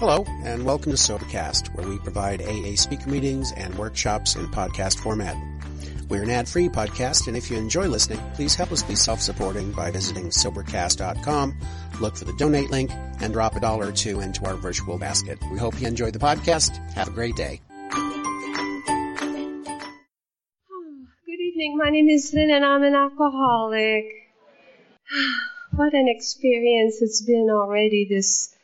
[0.00, 4.98] Hello, and welcome to Sobercast, where we provide AA speaker meetings and workshops in podcast
[4.98, 5.36] format.
[6.08, 9.90] We're an ad-free podcast, and if you enjoy listening, please help us be self-supporting by
[9.90, 11.54] visiting Sobercast.com,
[12.00, 12.90] look for the donate link,
[13.20, 15.38] and drop a dollar or two into our virtual basket.
[15.52, 16.78] We hope you enjoy the podcast.
[16.94, 17.60] Have a great day.
[17.90, 17.90] Good
[21.28, 21.76] evening.
[21.76, 24.06] My name is Lynn, and I'm an alcoholic.
[25.72, 28.56] What an experience it's been already, this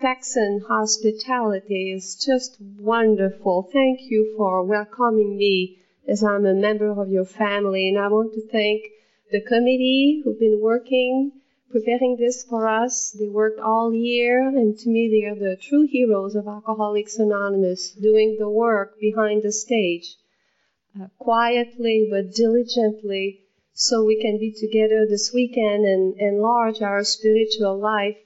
[0.00, 3.62] Texan hospitality is just wonderful.
[3.72, 7.88] Thank you for welcoming me as I'm a member of your family.
[7.88, 8.90] And I want to thank
[9.30, 11.30] the committee who've been working,
[11.70, 13.12] preparing this for us.
[13.12, 17.92] They worked all year, and to me, they are the true heroes of Alcoholics Anonymous,
[17.92, 20.16] doing the work behind the stage,
[21.00, 27.78] uh, quietly but diligently, so we can be together this weekend and enlarge our spiritual
[27.78, 28.16] life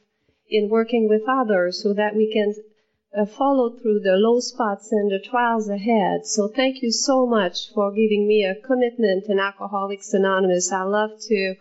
[0.51, 2.55] in working with others so that we can
[3.17, 6.27] uh, follow through the low spots and the trials ahead.
[6.27, 10.73] So thank you so much for giving me a commitment in Alcoholics Anonymous.
[10.73, 11.55] I love to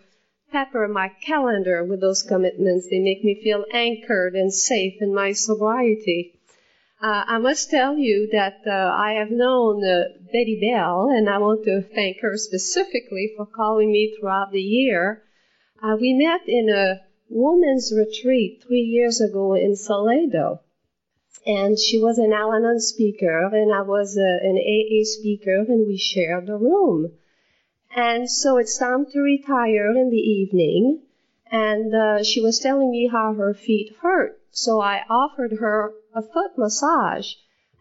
[0.52, 2.88] pepper my calendar with those commitments.
[2.90, 6.34] They make me feel anchored and safe in my sobriety.
[7.00, 11.38] Uh, I must tell you that uh, I have known uh, Betty Bell, and I
[11.38, 15.22] want to thank her specifically for calling me throughout the year.
[15.80, 20.60] Uh, we met in a women's retreat three years ago in Salado.
[21.46, 25.56] And she was an Al Anon speaker, and I was a, uh, an AA speaker,
[25.68, 27.12] and we shared the room.
[27.94, 31.02] And so it's time to retire in the evening,
[31.50, 34.40] and uh, she was telling me how her feet hurt.
[34.50, 37.32] So I offered her a foot massage,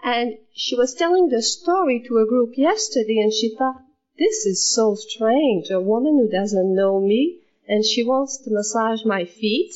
[0.03, 3.81] and she was telling the story to a group yesterday, and she thought,
[4.17, 5.69] this is so strange.
[5.69, 9.73] A woman who doesn't know me and she wants to massage my feet.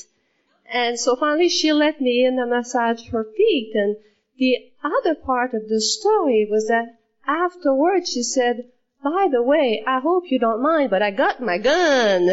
[0.72, 3.74] And so finally she let me in and massage her feet.
[3.76, 3.98] And
[4.38, 8.66] the other part of the story was that afterwards she said,
[9.04, 12.28] by the way, I hope you don't mind, but I got my gun.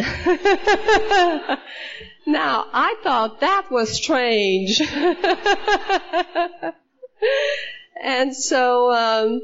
[2.26, 4.78] now, I thought that was strange.
[8.02, 9.40] and so, um,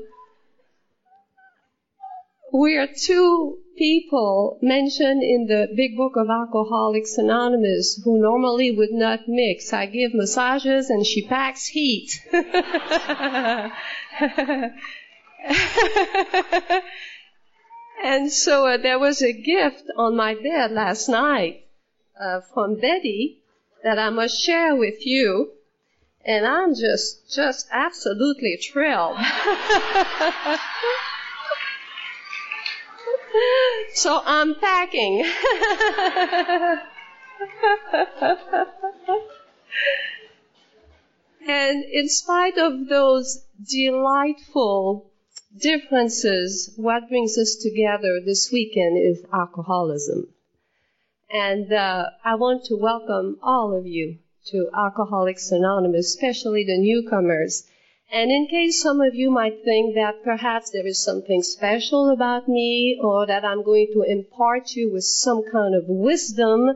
[2.53, 8.93] we are two people mentioned in the big book of Alcoholics Anonymous who normally would
[8.93, 9.73] not mix.
[9.73, 12.11] I give massages and she packs heat.
[18.03, 21.67] and so uh, there was a gift on my bed last night
[22.21, 23.41] uh, from Betty
[23.83, 25.53] that I must share with you.
[26.27, 29.19] And I'm just, just absolutely thrilled.
[33.95, 35.25] so I'm packing.
[41.47, 45.11] and in spite of those delightful
[45.57, 50.29] differences, what brings us together this weekend is alcoholism.
[51.31, 57.65] And uh, I want to welcome all of you to Alcoholics Anonymous, especially the newcomers.
[58.15, 62.47] And in case some of you might think that perhaps there is something special about
[62.49, 66.71] me or that I'm going to impart you with some kind of wisdom,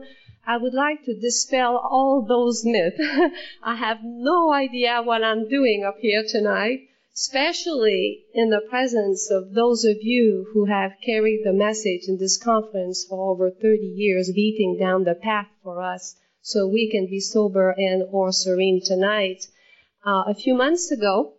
[0.45, 2.99] I would like to dispel all those myths.
[3.63, 9.53] I have no idea what I'm doing up here tonight, especially in the presence of
[9.53, 14.29] those of you who have carried the message in this conference for over 30 years,
[14.35, 19.47] beating down the path for us so we can be sober and or serene tonight.
[20.05, 21.33] Uh, a few months ago,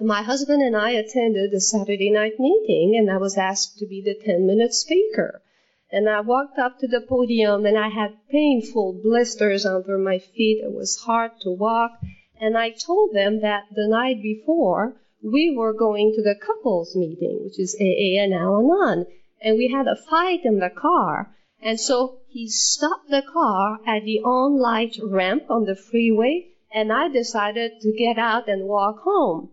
[0.00, 4.00] my husband and I attended a Saturday night meeting, and I was asked to be
[4.00, 5.42] the 10 minute speaker.
[5.90, 10.62] And I walked up to the podium, and I had painful blisters under my feet.
[10.62, 11.98] It was hard to walk.
[12.40, 17.40] And I told them that the night before, we were going to the couples meeting,
[17.42, 19.06] which is AA and Al Anon.
[19.40, 21.34] And we had a fight in the car.
[21.60, 26.92] And so he stopped the car at the on light ramp on the freeway and
[26.92, 29.50] I decided to get out and walk home.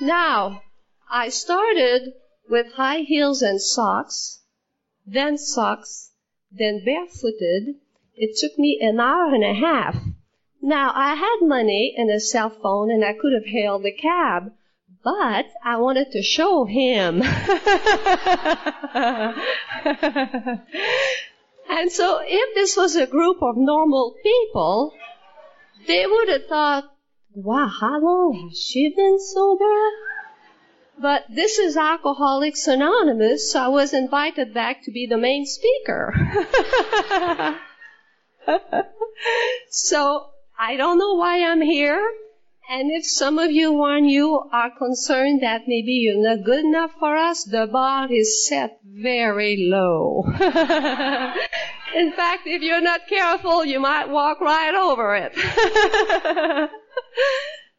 [0.00, 0.62] Now,
[1.10, 2.14] I started
[2.48, 4.42] with high heels and socks,
[5.06, 6.12] then socks,
[6.50, 7.76] then barefooted.
[8.14, 9.96] It took me an hour and a half.
[10.62, 14.52] Now, I had money and a cell phone and I could have hailed a cab,
[15.02, 17.22] but I wanted to show him.
[21.68, 24.94] and so if this was a group of normal people,
[25.86, 26.84] they would have thought,
[27.34, 29.90] wow, how long has she been sober?
[31.00, 36.14] But this is Alcoholics Anonymous, so I was invited back to be the main speaker.
[39.70, 40.26] so
[40.58, 42.12] I don't know why I'm here,
[42.68, 46.92] And if some of you one you are concerned that maybe you're not good enough
[46.98, 50.24] for us, the bar is set very low.
[51.94, 55.34] In fact, if you're not careful, you might walk right over it.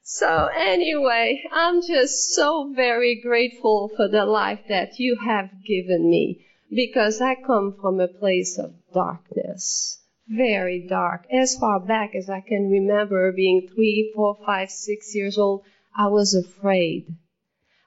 [0.03, 6.45] so anyway, I'm just so very grateful for the life that you have given me
[6.69, 11.25] because I come from a place of darkness very dark.
[11.31, 15.63] As far back as I can remember being three, four, five, six years old,
[15.95, 17.05] I was afraid.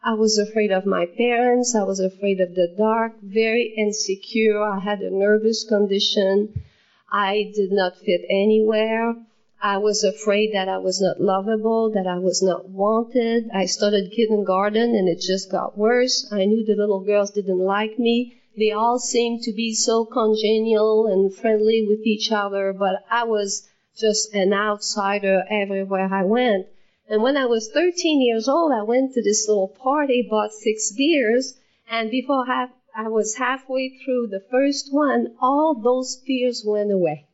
[0.02, 1.74] I was afraid of my parents.
[1.74, 4.62] I was afraid of the dark, very insecure.
[4.62, 6.62] I had a nervous condition.
[7.10, 9.14] I did not fit anywhere.
[9.60, 13.50] I was afraid that I was not lovable, that I was not wanted.
[13.52, 16.28] I started kindergarten and it just got worse.
[16.30, 18.34] I knew the little girls didn't like me.
[18.58, 23.68] They all seemed to be so congenial and friendly with each other, but I was
[23.96, 26.66] just an outsider everywhere I went.
[27.08, 30.90] And when I was 13 years old, I went to this little party, bought six
[30.90, 31.56] beers,
[31.88, 37.26] and before half, I was halfway through the first one, all those fears went away.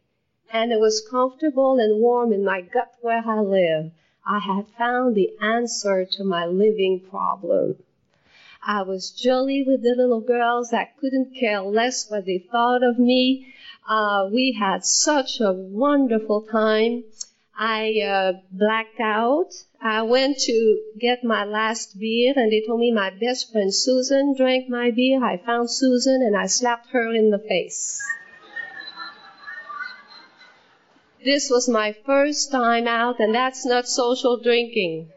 [0.52, 3.92] And it was comfortable and warm in my gut where I live.
[4.26, 7.76] I had found the answer to my living problem.
[8.66, 10.72] I was jolly with the little girls.
[10.72, 13.52] I couldn't care less what they thought of me.
[13.86, 17.04] Uh, we had such a wonderful time.
[17.58, 19.50] I uh, blacked out.
[19.82, 24.34] I went to get my last beer, and they told me my best friend Susan
[24.34, 25.22] drank my beer.
[25.22, 28.02] I found Susan, and I slapped her in the face.
[31.22, 35.10] This was my first time out, and that's not social drinking.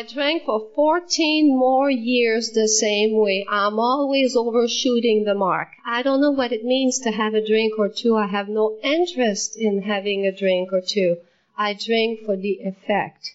[0.00, 3.44] I drank for 14 more years the same way.
[3.46, 5.68] I'm always overshooting the mark.
[5.84, 8.16] I don't know what it means to have a drink or two.
[8.16, 11.18] I have no interest in having a drink or two.
[11.54, 13.34] I drink for the effect.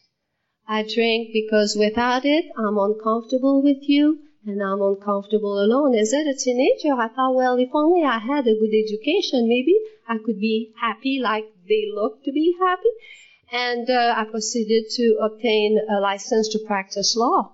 [0.67, 5.93] I drink because without it, I'm uncomfortable with you and I'm uncomfortable alone.
[5.93, 9.75] As a teenager, I thought, well, if only I had a good education, maybe
[10.07, 12.89] I could be happy like they look to be happy
[13.51, 17.51] and uh, I proceeded to obtain a license to practice law.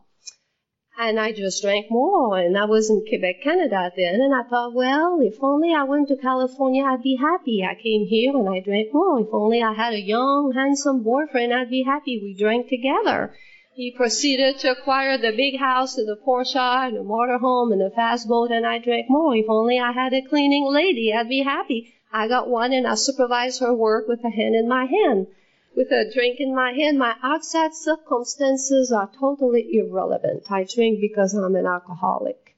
[0.98, 4.74] And I just drank more, and I was in Quebec, Canada then, and I thought,
[4.74, 7.64] well, if only I went to California, I'd be happy.
[7.64, 9.20] I came here and I drank more.
[9.20, 12.20] If only I had a young, handsome boyfriend, I'd be happy.
[12.22, 13.34] We drank together.
[13.74, 17.90] He proceeded to acquire the big house and the Porsche and the motorhome and the
[17.96, 19.36] fast boat, and I drank more.
[19.36, 21.94] If only I had a cleaning lady, I'd be happy.
[22.12, 25.28] I got one and I supervised her work with a hand in my hand
[25.76, 27.00] with a drink in my hand.
[27.00, 30.52] My outside circumstances are totally irrelevant.
[30.52, 32.56] I drink because I'm an alcoholic.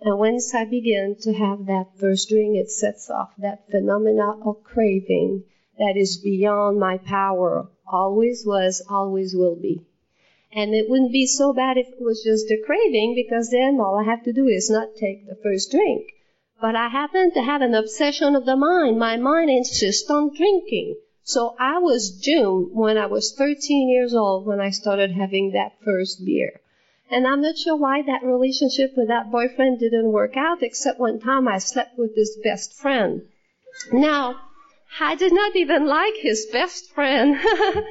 [0.00, 4.62] And once I begin to have that first drink, it sets off that phenomena of
[4.62, 5.44] craving
[5.78, 7.68] that is beyond my power.
[7.86, 9.84] Always was, always will be.
[10.52, 13.96] And it wouldn't be so bad if it was just a craving because then all
[13.96, 16.12] I have to do is not take the first drink.
[16.60, 18.98] But I happen to have an obsession of the mind.
[18.98, 20.96] My mind insists on drinking.
[21.28, 25.72] So I was doomed when I was 13 years old when I started having that
[25.84, 26.58] first beer.
[27.10, 31.20] And I'm not sure why that relationship with that boyfriend didn't work out, except one
[31.20, 33.26] time I slept with his best friend.
[33.92, 34.40] Now,
[34.98, 37.38] I did not even like his best friend.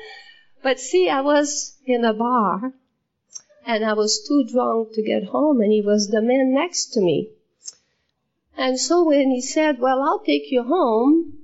[0.64, 2.74] but see, I was in a bar
[3.68, 7.02] and I was too drunk to get home and he was the man next to
[7.02, 7.30] me.
[8.58, 11.37] And so when he said, well, I'll take you home,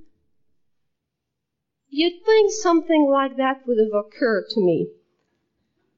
[1.96, 4.88] You'd think something like that would have occurred to me.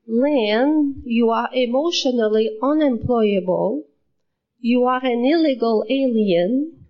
[0.07, 3.87] Lynn, you are emotionally unemployable.
[4.61, 6.85] You are an illegal alien.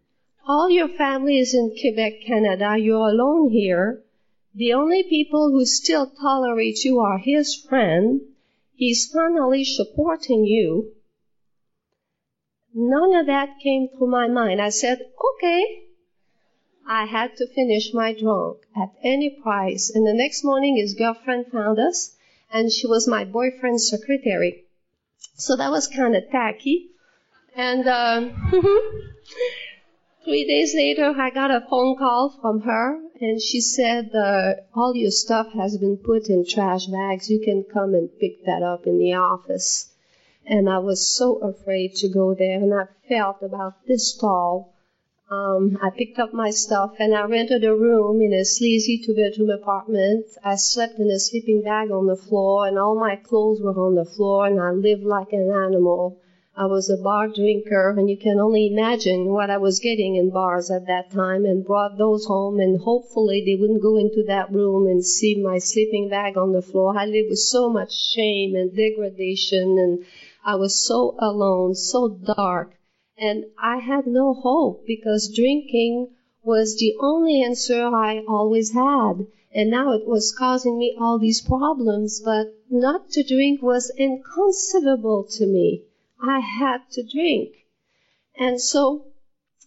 [0.48, 2.76] All your family is in Quebec, Canada.
[2.76, 4.02] You're alone here.
[4.56, 8.22] The only people who still tolerate you are his friend.
[8.74, 10.94] He's finally supporting you.
[12.74, 14.60] None of that came through my mind.
[14.60, 14.98] I said,
[15.36, 15.85] okay,
[16.88, 19.90] I had to finish my drunk at any price.
[19.92, 22.16] And the next morning, his girlfriend found us,
[22.52, 24.64] and she was my boyfriend's secretary.
[25.34, 26.90] So that was kind of tacky.
[27.56, 28.30] And uh,
[30.24, 34.94] three days later, I got a phone call from her, and she said, uh, "All
[34.94, 37.28] your stuff has been put in trash bags.
[37.28, 39.92] You can come and pick that up in the office."
[40.44, 44.68] And I was so afraid to go there, and I felt about this tall
[45.30, 49.14] um, I picked up my stuff and I rented a room in a sleazy two
[49.14, 50.26] bedroom apartment.
[50.44, 53.94] I slept in a sleeping bag on the floor and all my clothes were on
[53.94, 56.16] the floor and I lived like an animal.
[56.58, 60.30] I was a bar drinker, and you can only imagine what I was getting in
[60.30, 64.50] bars at that time, and brought those home, and hopefully they wouldn't go into that
[64.50, 66.96] room and see my sleeping bag on the floor.
[66.96, 70.06] I lived with so much shame and degradation, and
[70.46, 72.70] I was so alone, so dark,
[73.18, 76.08] and I had no hope because drinking
[76.42, 79.26] was the only answer I always had.
[79.52, 85.24] And now it was causing me all these problems, but not to drink was inconceivable
[85.30, 85.82] to me.
[86.20, 87.52] I had to drink.
[88.38, 89.06] And so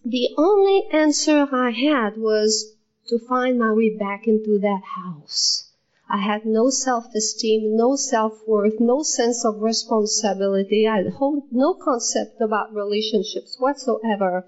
[0.04, 2.72] the only answer I had was
[3.08, 5.69] to find my way back into that house.
[6.12, 10.88] I had no self-esteem, no self-worth, no sense of responsibility.
[10.88, 11.12] I had
[11.52, 14.44] no concept about relationships whatsoever.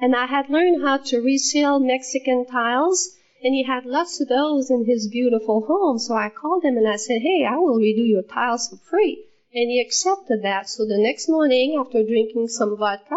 [0.00, 4.68] And I had learned how to resell Mexican tiles, and he had lots of those
[4.68, 6.00] in his beautiful home.
[6.00, 9.24] So I called him and I said, hey, I will redo your tiles for free.
[9.54, 10.68] And he accepted that.
[10.68, 13.16] So the next morning, after drinking some vodka,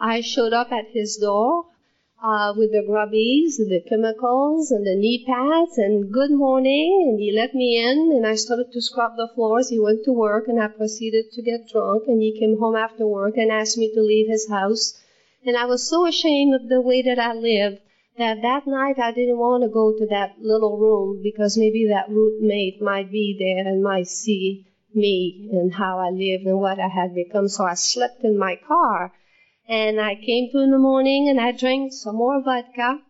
[0.00, 1.66] I showed up at his door
[2.22, 7.08] uh, with the grubbies, the chemicals, and the knee pads, and good morning.
[7.08, 9.68] And he let me in, and I started to scrub the floors.
[9.68, 12.04] He went to work, and I proceeded to get drunk.
[12.06, 14.98] And he came home after work and asked me to leave his house.
[15.44, 17.78] And I was so ashamed of the way that I lived
[18.18, 22.10] that that night I didn't want to go to that little room because maybe that
[22.10, 26.88] roommate might be there and might see me and how I lived and what I
[26.88, 27.48] had become.
[27.48, 29.12] So I slept in my car.
[29.72, 33.02] And I came to in the morning and I drank some more vodka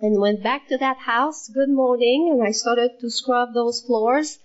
[0.00, 1.50] and went back to that house.
[1.50, 2.30] Good morning.
[2.32, 4.38] And I started to scrub those floors.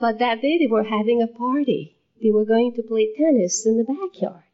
[0.00, 1.94] But that day they were having a party.
[2.22, 4.44] They were going to play tennis in the backyard.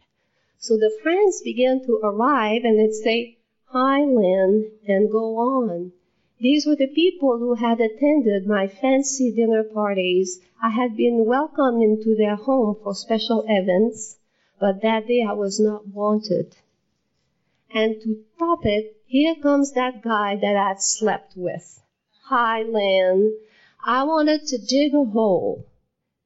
[0.59, 5.93] So the friends began to arrive and they'd say, Hi, Lynn, and go on.
[6.41, 10.41] These were the people who had attended my fancy dinner parties.
[10.61, 14.17] I had been welcomed into their home for special events,
[14.61, 16.55] but that day I was not wanted.
[17.73, 21.81] And to top it, here comes that guy that I'd slept with.
[22.27, 23.39] Hi, Lynn.
[23.85, 25.65] I wanted to dig a hole.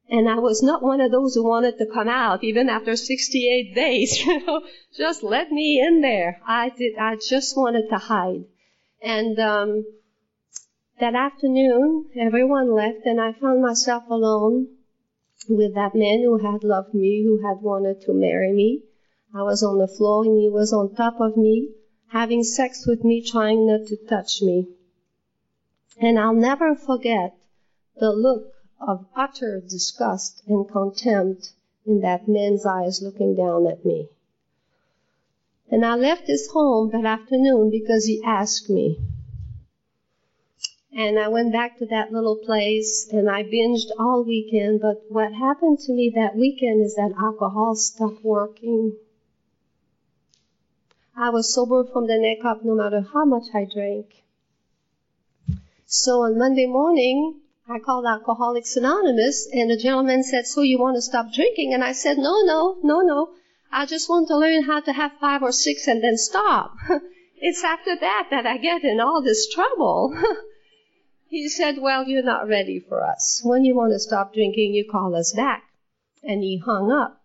[0.09, 3.75] And I was not one of those who wanted to come out even after 68
[3.75, 4.63] days, you know.
[4.97, 6.41] Just let me in there.
[6.47, 8.45] I did, I just wanted to hide.
[9.01, 9.85] And, um,
[11.01, 14.69] that afternoon, everyone left and I found myself alone
[15.49, 18.83] with that man who had loved me, who had wanted to marry me.
[19.35, 21.71] I was on the floor and he was on top of me,
[22.09, 24.69] having sex with me, trying not to touch me.
[26.01, 27.37] And I'll never forget
[27.97, 31.53] the look of utter disgust and contempt
[31.87, 34.09] in that man's eyes looking down at me.
[35.71, 38.99] And I left his home that afternoon because he asked me.
[40.97, 44.81] And I went back to that little place and I binged all weekend.
[44.81, 48.95] But what happened to me that weekend is that alcohol stopped working.
[51.17, 54.07] I was sober from the neck up no matter how much I drank.
[55.85, 60.97] So on Monday morning, I called Alcoholics Anonymous and the gentleman said, so you want
[60.97, 61.75] to stop drinking?
[61.75, 63.31] And I said, no, no, no, no.
[63.73, 66.73] I just want to learn how to have five or six and then stop.
[67.37, 70.17] it's after that that I get in all this trouble.
[71.35, 73.41] He said, well, you're not ready for us.
[73.43, 75.65] When you want to stop drinking, you call us back.
[76.23, 77.21] And he hung up.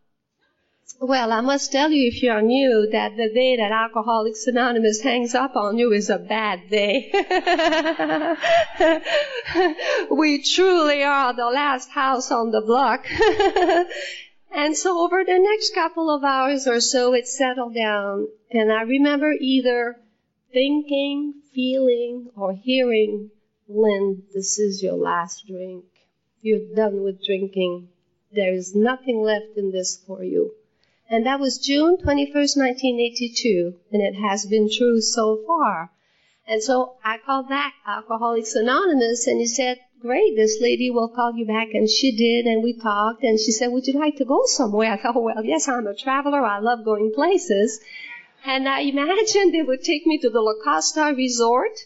[0.99, 5.35] Well, I must tell you, if you're new, that the day that Alcoholics Anonymous hangs
[5.35, 7.11] up on you is a bad day.
[10.09, 13.05] we truly are the last house on the block.
[14.51, 18.27] and so over the next couple of hours or so, it settled down.
[18.49, 19.99] And I remember either
[20.51, 23.29] thinking, feeling, or hearing
[23.71, 25.85] Lynn, this is your last drink.
[26.41, 27.89] You're done with drinking.
[28.31, 30.55] There is nothing left in this for you.
[31.07, 35.91] And that was June 21st, 1982, and it has been true so far.
[36.47, 41.35] And so I called back Alcoholics Anonymous and he said, great, this lady will call
[41.35, 41.67] you back.
[41.75, 44.93] And she did, and we talked, and she said, would you like to go somewhere?
[44.93, 46.43] I thought, well, yes, I'm a traveler.
[46.43, 47.79] I love going places.
[48.43, 51.77] And I imagined they would take me to the La Costa Resort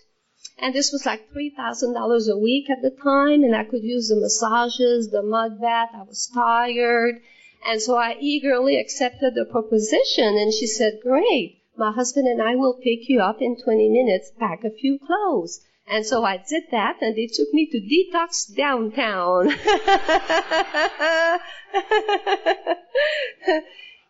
[0.57, 4.15] and this was like $3,000 a week at the time, and I could use the
[4.15, 5.89] massages, the mud bath.
[5.93, 7.21] I was tired.
[7.65, 11.59] And so I eagerly accepted the proposition, and she said, great.
[11.75, 15.59] My husband and I will pick you up in 20 minutes, pack a few clothes.
[15.87, 19.47] And so I did that, and they took me to Detox Downtown.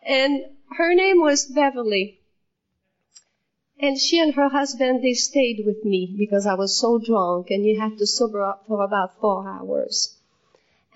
[0.05, 0.45] and
[0.77, 2.19] her name was Beverly.
[3.85, 7.65] And she and her husband, they stayed with me because I was so drunk and
[7.65, 10.17] you had to sober up for about four hours.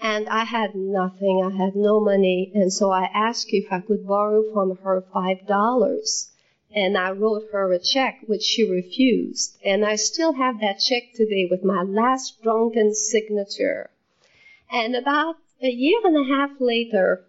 [0.02, 1.44] And I had nothing.
[1.44, 2.50] I had no money.
[2.56, 6.30] And so I asked if I could borrow from her $5.
[6.72, 9.58] And I wrote her a check, which she refused.
[9.66, 13.90] And I still have that check today with my last drunken signature.
[14.72, 17.27] And about a year and a half later,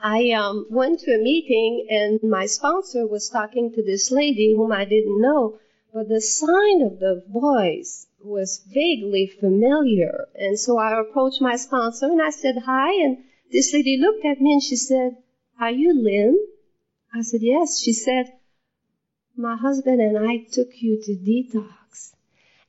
[0.00, 4.72] I um, went to a meeting and my sponsor was talking to this lady whom
[4.72, 5.58] I didn't know,
[5.92, 10.28] but the sign of the voice was vaguely familiar.
[10.34, 12.92] And so I approached my sponsor and I said hi.
[13.02, 13.18] And
[13.50, 15.16] this lady looked at me and she said,
[15.60, 16.38] Are you Lynn?
[17.12, 17.80] I said, Yes.
[17.80, 18.32] She said,
[19.36, 21.77] My husband and I took you to detox.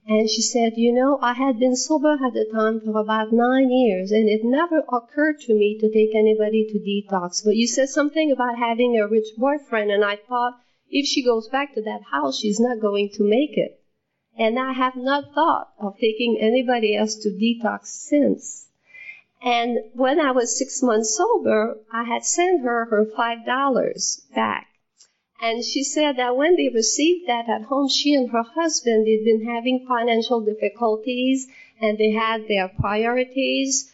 [0.10, 3.70] And she said, You know, I had been sober at the time for about nine
[3.72, 7.46] years, and it never occurred to me to take anybody to detox.
[7.46, 11.48] But you said something about having a rich boyfriend, and I thought if she goes
[11.48, 13.80] back to that house, she's not going to make it
[14.40, 18.68] and I have not thought of taking anybody else to detox since.
[19.44, 24.69] And when I was six months sober, I had sent her her five dollars back.
[25.42, 29.24] And she said that when they received that at home, she and her husband had
[29.24, 31.48] been having financial difficulties
[31.80, 33.92] and they had their priorities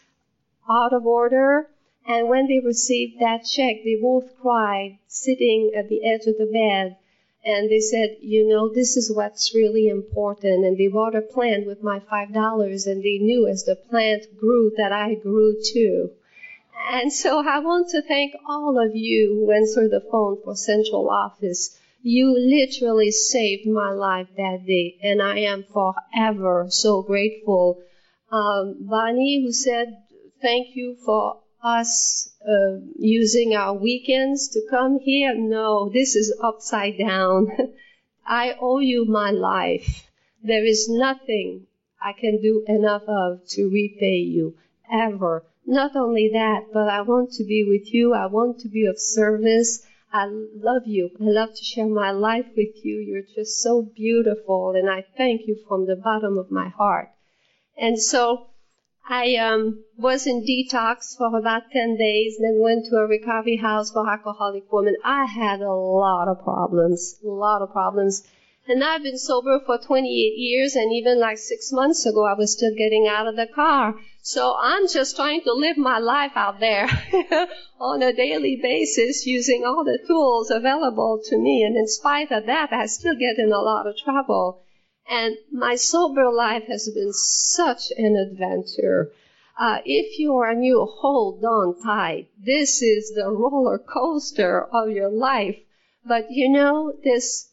[0.70, 1.68] out of order.
[2.08, 6.50] And when they received that check, they both cried sitting at the edge of the
[6.52, 6.98] bed
[7.46, 10.66] and they said, you know, this is what's really important.
[10.66, 14.26] And they bought a plant with my five dollars, and they knew as the plant
[14.36, 16.10] grew that I grew too.
[16.92, 21.10] And so I want to thank all of you who answered the phone for central
[21.10, 21.80] office.
[22.02, 27.82] You literally saved my life that day, and I am forever so grateful.
[28.32, 29.88] Um, Bonnie, who said,
[30.42, 35.34] thank you for us uh, using our weekends to come here.
[35.34, 37.48] No, this is upside down.
[38.28, 40.08] I owe you my life.
[40.44, 41.68] There is nothing
[42.02, 44.56] I can do enough of to repay you
[44.92, 45.44] ever.
[45.68, 48.14] Not only that, but I want to be with you.
[48.14, 49.84] I want to be of service.
[50.14, 51.10] I love you.
[51.20, 53.00] I love to share my life with you.
[53.00, 57.10] You're just so beautiful, and I thank you from the bottom of my heart.
[57.78, 58.48] And so,
[59.08, 63.92] I um, was in detox for about 10 days, then went to a recovery house
[63.92, 64.96] for alcoholic women.
[65.04, 68.24] I had a lot of problems, a lot of problems.
[68.68, 72.54] And I've been sober for 28 years, and even like six months ago, I was
[72.54, 73.94] still getting out of the car.
[74.24, 76.90] So I'm just trying to live my life out there
[77.80, 81.62] on a daily basis using all the tools available to me.
[81.62, 84.64] And in spite of that, I still get in a lot of trouble.
[85.08, 89.12] And my sober life has been such an adventure.
[89.60, 92.30] Uh, if you are new, hold on tight.
[92.44, 95.58] This is the roller coaster of your life.
[96.04, 97.52] But you know, this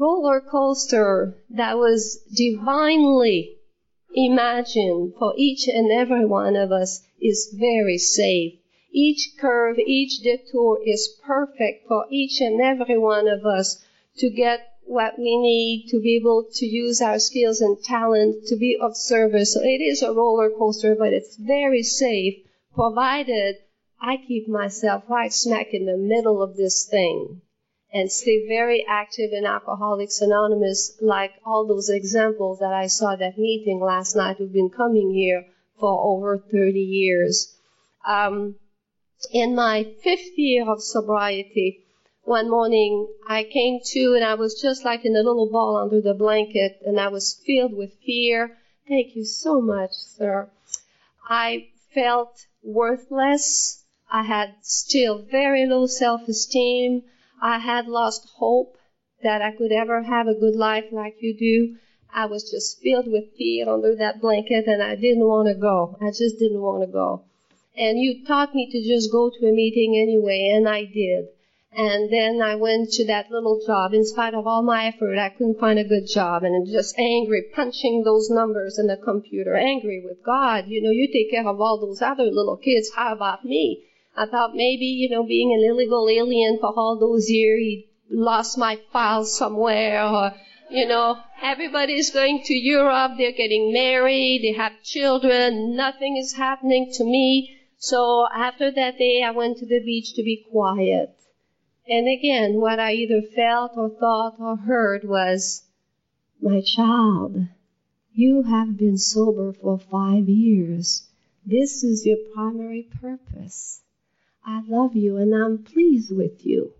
[0.00, 3.56] roller coaster that was divinely
[4.14, 8.54] imagined for each and every one of us is very safe.
[8.92, 13.84] Each curve, each detour is perfect for each and every one of us
[14.18, 18.56] to get what we need to be able to use our skills and talent to
[18.56, 19.54] be of service.
[19.54, 23.56] So it is a roller coaster, but it's very safe, provided
[24.00, 27.42] I keep myself right smack in the middle of this thing
[27.92, 33.20] and stay very active in Alcoholics Anonymous, like all those examples that I saw at
[33.20, 35.46] that meeting last night who've been coming here
[35.78, 37.54] for over 30 years.
[38.06, 38.56] Um,
[39.32, 41.80] in my fifth year of sobriety,
[42.24, 46.00] one morning I came to and I was just like in a little ball under
[46.00, 48.58] the blanket and I was filled with fear.
[48.86, 50.50] Thank you so much, sir.
[51.26, 53.82] I felt worthless.
[54.10, 57.02] I had still very low self-esteem.
[57.40, 58.76] I had lost hope
[59.22, 61.76] that I could ever have a good life like you do.
[62.12, 65.96] I was just filled with fear under that blanket and I didn't want to go.
[66.00, 67.24] I just didn't want to go.
[67.76, 71.28] And you taught me to just go to a meeting anyway and I did.
[71.70, 73.92] And then I went to that little job.
[73.92, 76.42] In spite of all my effort, I couldn't find a good job.
[76.42, 80.66] And I'm just angry, punching those numbers in the computer, angry with God.
[80.66, 82.90] You know, you take care of all those other little kids.
[82.96, 83.84] How about me?
[84.20, 88.58] I thought maybe, you know, being an illegal alien for all those years, he lost
[88.58, 90.34] my files somewhere or,
[90.70, 96.90] you know, everybody's going to Europe, they're getting married, they have children, nothing is happening
[96.94, 97.60] to me.
[97.76, 101.14] So after that day, I went to the beach to be quiet.
[101.86, 105.62] And again, what I either felt or thought or heard was,
[106.42, 107.36] My child,
[108.14, 111.06] you have been sober for five years.
[111.46, 113.80] This is your primary purpose.
[114.50, 116.72] I love you and I'm pleased with you.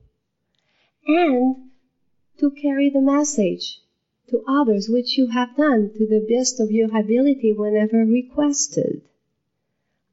[1.07, 1.71] And
[2.39, 3.83] to carry the message
[4.31, 9.03] to others, which you have done to the best of your ability whenever requested.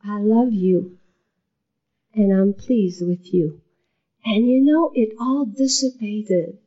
[0.04, 0.98] I love you
[2.14, 3.62] and I'm pleased with you.
[4.26, 6.58] And you know, it all dissipated.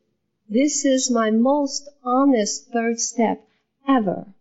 [0.48, 3.46] This is my most honest third step
[3.86, 4.32] ever.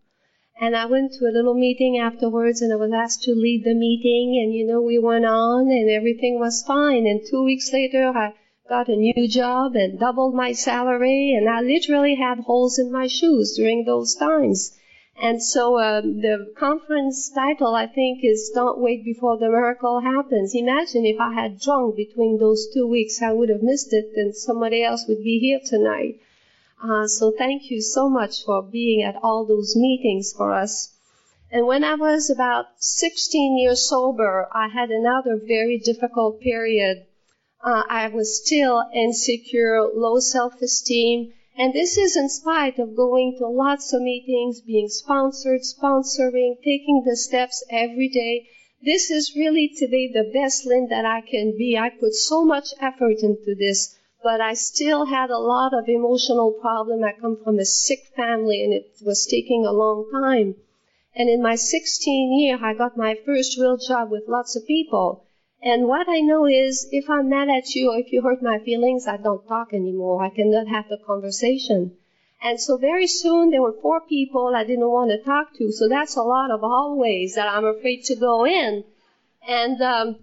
[0.60, 3.74] And I went to a little meeting afterwards and I was asked to lead the
[3.74, 7.06] meeting and you know, we went on and everything was fine.
[7.06, 8.34] And two weeks later, I
[8.68, 13.06] got a new job and doubled my salary and I literally had holes in my
[13.06, 14.76] shoes during those times.
[15.20, 20.54] And so um, the conference title, I think, is "Don't Wait Before the Miracle Happens."
[20.54, 24.34] Imagine if I had drunk between those two weeks, I would have missed it, and
[24.34, 26.20] somebody else would be here tonight.
[26.80, 30.94] Uh, so thank you so much for being at all those meetings for us.
[31.50, 37.06] And when I was about 16 years sober, I had another very difficult period.
[37.64, 43.48] Uh, I was still insecure, low self-esteem, and this is in spite of going to
[43.48, 48.46] lots of meetings, being sponsored, sponsoring, taking the steps every day.
[48.80, 51.76] This is really today the best Lynn that I can be.
[51.76, 56.52] I put so much effort into this, but I still had a lot of emotional
[56.52, 57.04] problem.
[57.04, 60.56] I come from a sick family and it was taking a long time.
[61.14, 65.24] And in my 16 year, I got my first real job with lots of people.
[65.62, 68.58] And what I know is if I'm mad at you or if you hurt my
[68.58, 70.22] feelings, I don't talk anymore.
[70.22, 71.96] I cannot have the conversation.
[72.40, 75.72] And so very soon there were four people I didn't want to talk to.
[75.72, 78.84] So that's a lot of hallways that I'm afraid to go in.
[79.46, 80.16] And um,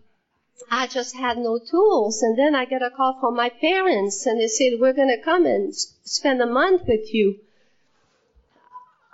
[0.71, 2.21] I just had no tools.
[2.21, 5.21] And then I get a call from my parents and they said, we're going to
[5.21, 7.37] come and spend a month with you.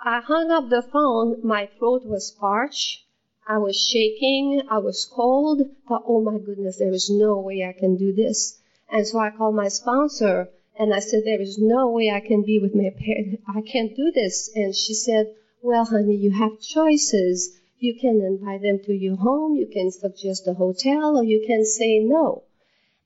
[0.04, 1.36] I hung up the phone.
[1.42, 3.02] My throat was parched.
[3.46, 4.62] I was shaking.
[4.68, 5.62] I was cold.
[5.88, 8.58] Thought, oh my goodness, there is no way I can do this.
[8.90, 12.42] And so I called my sponsor and I said, there is no way I can
[12.42, 13.42] be with my parents.
[13.46, 14.50] I can't do this.
[14.54, 15.26] And she said,
[15.60, 17.50] well, honey, you have choices.
[17.82, 19.56] You can invite them to your home.
[19.56, 22.44] You can suggest a hotel or you can say no.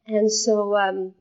[0.07, 1.15] And so, um,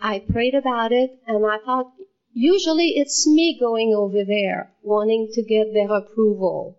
[0.00, 1.92] I prayed about it and I thought,
[2.32, 6.78] usually it's me going over there wanting to get their approval.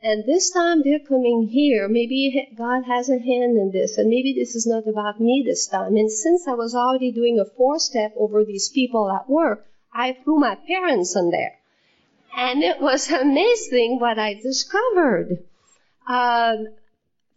[0.00, 1.88] And this time they're coming here.
[1.88, 5.66] Maybe God has a hand in this, and maybe this is not about me this
[5.66, 5.96] time.
[5.96, 10.12] And since I was already doing a four step over these people at work, I
[10.12, 11.58] threw my parents in there.
[12.36, 15.44] And it was amazing what I discovered.
[16.08, 16.66] Um,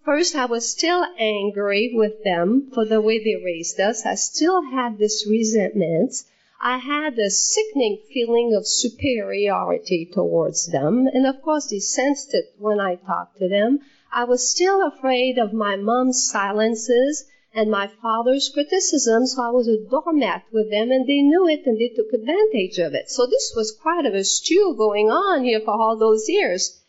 [0.04, 4.06] first, I was still angry with them for the way they raised us.
[4.06, 6.14] I still had this resentment.
[6.60, 12.56] I had a sickening feeling of superiority towards them, and of course they sensed it
[12.58, 13.80] when I talked to them.
[14.12, 17.26] I was still afraid of my mom's silences
[17.58, 21.66] and my father's criticism, so I was a doormat with them, and they knew it
[21.66, 23.10] and they took advantage of it.
[23.10, 26.80] So this was quite of a stew going on here for all those years.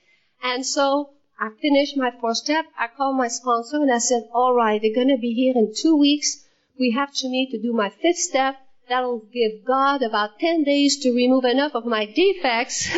[0.42, 2.66] And so I finished my four step.
[2.78, 5.72] I called my sponsor and I said, all right, they're going to be here in
[5.74, 6.36] two weeks.
[6.78, 8.56] We have to meet to do my fifth step
[8.88, 12.88] That'll give God about 10 days to remove enough of my defects.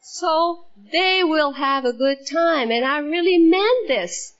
[0.00, 2.70] so they will have a good time.
[2.70, 4.32] And I really meant this.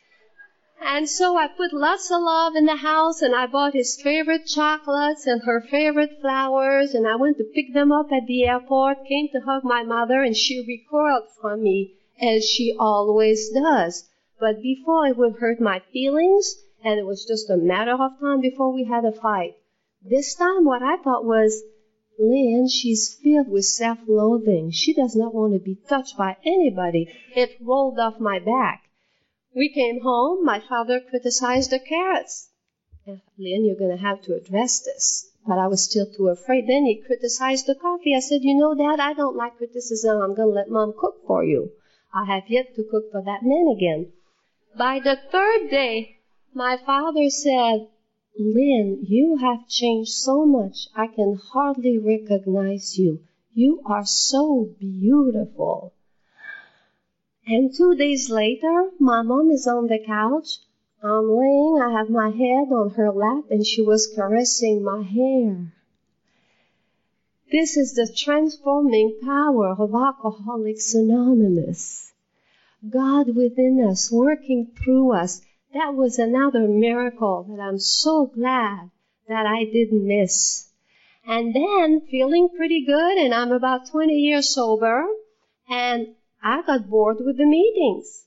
[0.80, 4.46] And so I put lots of love in the house and I bought his favorite
[4.46, 9.06] chocolates and her favorite flowers and I went to pick them up at the airport,
[9.08, 14.08] came to hug my mother and she recoiled from me as she always does.
[14.38, 18.40] But before it would hurt my feelings, and it was just a matter of time
[18.40, 19.54] before we had a fight.
[20.02, 21.62] This time, what I thought was,
[22.18, 24.70] Lynn, she's filled with self-loathing.
[24.70, 27.08] She does not want to be touched by anybody.
[27.34, 28.82] It rolled off my back.
[29.56, 30.44] We came home.
[30.44, 32.50] My father criticized the carrots.
[33.06, 35.30] Lynn, you're going to have to address this.
[35.46, 36.66] But I was still too afraid.
[36.66, 38.14] Then he criticized the coffee.
[38.14, 40.20] I said, you know, Dad, I don't like criticism.
[40.20, 41.70] I'm going to let Mom cook for you.
[42.12, 44.12] I have yet to cook for that man again.
[44.76, 46.18] By the third day,
[46.52, 47.88] my father said,
[48.38, 53.20] Lynn, you have changed so much, I can hardly recognize you.
[53.54, 55.94] You are so beautiful.
[57.48, 60.58] And two days later, my mom is on the couch.
[61.00, 65.72] I'm laying, I have my head on her lap, and she was caressing my hair.
[67.52, 72.12] This is the transforming power of Alcoholics Anonymous.
[72.90, 75.40] God within us, working through us,
[75.72, 78.90] that was another miracle that I'm so glad
[79.28, 80.68] that I didn't miss.
[81.24, 85.06] And then feeling pretty good and I'm about 20 years sober
[85.68, 88.26] and I got bored with the meetings.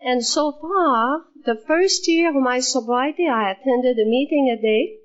[0.00, 4.98] And so far, the first year of my sobriety, I attended a meeting a day.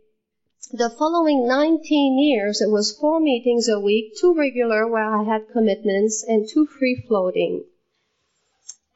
[0.72, 5.50] The following 19 years, it was four meetings a week, two regular where I had
[5.52, 7.66] commitments and two free floating.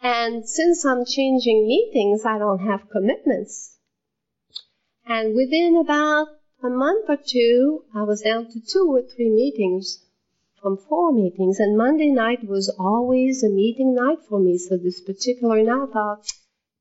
[0.02, 3.78] And since I'm changing meetings, I don't have commitments.
[5.06, 6.28] And within about
[6.64, 10.05] a month or two, I was down to two or three meetings
[10.66, 11.60] from four meetings.
[11.60, 14.58] And Monday night was always a meeting night for me.
[14.58, 16.26] So this particular night, I thought,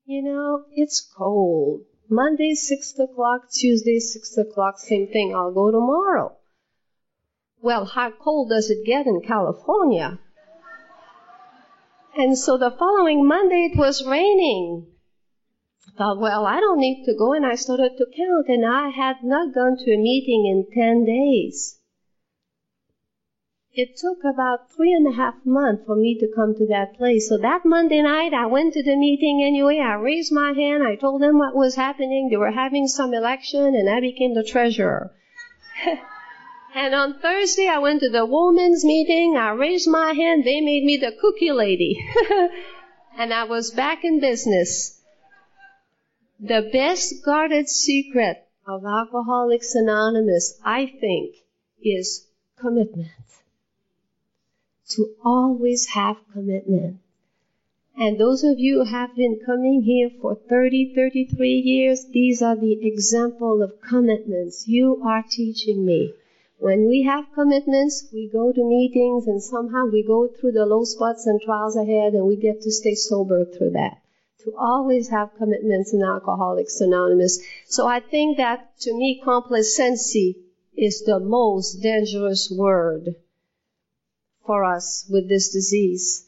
[0.06, 1.82] you know, it's cold.
[2.08, 5.34] Monday, six o'clock, Tuesday, six o'clock, same thing.
[5.36, 6.34] I'll go tomorrow.
[7.60, 10.18] Well, how cold does it get in California?
[12.16, 14.86] And so the following Monday it was raining.
[15.88, 18.88] I thought, well, I don't need to go, and I started to count, and I
[18.88, 21.80] had not gone to a meeting in 10 days.
[23.76, 27.28] It took about three and a half months for me to come to that place.
[27.28, 29.78] So that Monday night, I went to the meeting anyway.
[29.78, 30.84] I raised my hand.
[30.84, 32.28] I told them what was happening.
[32.30, 35.12] They were having some election, and I became the treasurer.
[36.74, 39.36] And on Thursday, I went to the women's meeting.
[39.36, 40.42] I raised my hand.
[40.42, 42.04] They made me the cookie lady.
[43.16, 45.00] and I was back in business.
[46.40, 51.36] The best guarded secret of Alcoholics Anonymous, I think,
[51.80, 52.26] is
[52.58, 53.23] commitment.
[54.96, 56.98] To always have commitment.
[57.96, 62.54] And those of you who have been coming here for 30, 33 years, these are
[62.54, 66.12] the example of commitments you are teaching me.
[66.58, 70.84] When we have commitments, we go to meetings and somehow we go through the low
[70.84, 74.00] spots and trials ahead and we get to stay sober through that.
[74.44, 77.42] To always have commitments in Alcoholics Anonymous.
[77.66, 80.36] So I think that to me, complacency
[80.76, 83.16] is the most dangerous word
[84.46, 86.26] for us with this disease.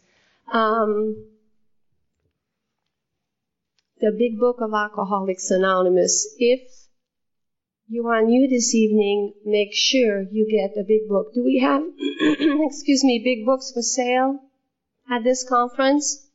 [0.52, 1.26] Um,
[4.00, 6.34] the big book of Alcoholics Anonymous.
[6.38, 6.60] If
[7.88, 11.32] you are new this evening, make sure you get a big book.
[11.34, 11.82] Do we have,
[12.68, 14.40] excuse me, big books for sale
[15.10, 16.26] at this conference?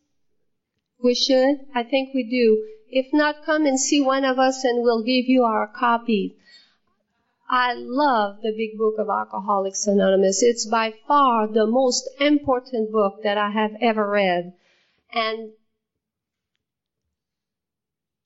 [1.04, 1.60] We should?
[1.76, 2.68] I think we do.
[2.90, 6.38] If not, come and see one of us and we'll give you our copy.
[7.54, 10.42] I love the big book of Alcoholics Anonymous.
[10.42, 14.54] It's by far the most important book that I have ever read.
[15.12, 15.52] And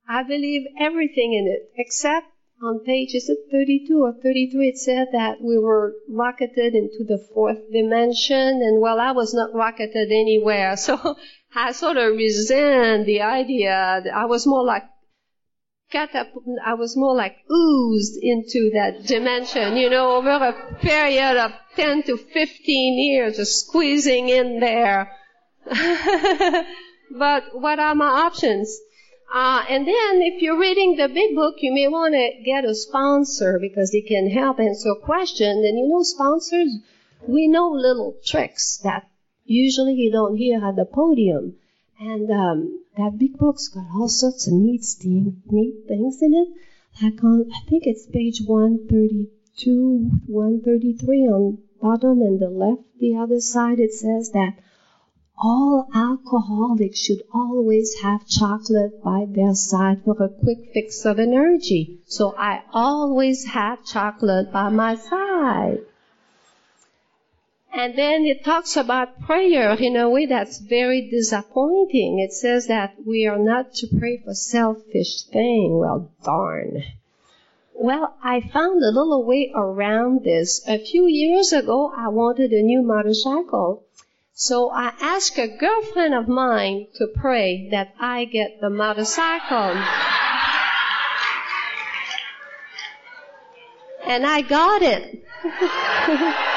[0.07, 2.27] I believe everything in it except
[2.61, 7.17] on page, is it 32 or 33, it said that we were rocketed into the
[7.33, 11.17] fourth dimension, and well, I was not rocketed anywhere, so
[11.55, 14.01] I sort of resent the idea.
[14.03, 14.83] That I was more like
[15.93, 22.03] I was more like oozed into that dimension, you know, over a period of 10
[22.03, 25.11] to 15 years, just squeezing in there.
[25.65, 28.77] but what are my options?
[29.33, 32.75] Uh, and then if you're reading the big book, you may want to get a
[32.75, 35.65] sponsor because they can help answer questions.
[35.65, 36.77] And you know, sponsors,
[37.27, 39.07] we know little tricks that
[39.43, 41.55] usually you don't hear at the podium.
[41.99, 46.47] And um, that big book's got all sorts of neat, neat things in it.
[47.01, 53.39] Like on, I think it's page 132, 133 on bottom and the left, the other
[53.39, 54.53] side, it says that
[55.37, 61.99] all alcoholics should always have chocolate by their side for a quick fix of energy.
[62.05, 65.79] So I always have chocolate by my side.
[67.77, 72.19] And then it talks about prayer in a way that's very disappointing.
[72.19, 75.73] It says that we are not to pray for selfish things.
[75.73, 76.83] Well, darn.
[77.73, 80.65] Well, I found a little way around this.
[80.65, 83.83] A few years ago, I wanted a new motorcycle.
[84.33, 89.75] So I asked a girlfriend of mine to pray that I get the motorcycle.
[94.07, 95.25] and I got it.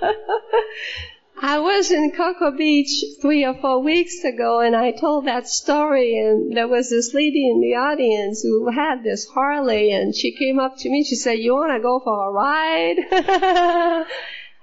[1.42, 6.18] I was in Cocoa Beach three or four weeks ago and I told that story
[6.18, 10.58] and there was this lady in the audience who had this Harley and she came
[10.58, 14.06] up to me, she said, you want to go for a ride?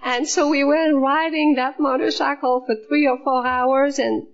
[0.04, 4.28] And so we went riding that motorcycle for three or four hours and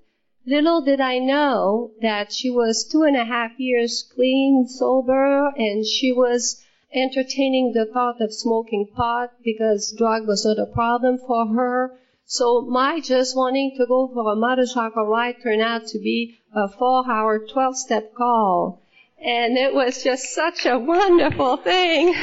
[0.45, 5.85] little did I know that she was two and a half years clean, sober, and
[5.85, 6.61] she was
[6.95, 11.97] entertaining the thought of smoking pot because drug was not a problem for her.
[12.25, 16.67] So my just wanting to go for a motorcycle ride turned out to be a
[16.67, 18.82] four hour, 12 step call.
[19.23, 22.13] And it was just such a wonderful thing.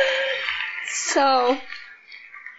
[0.86, 1.58] so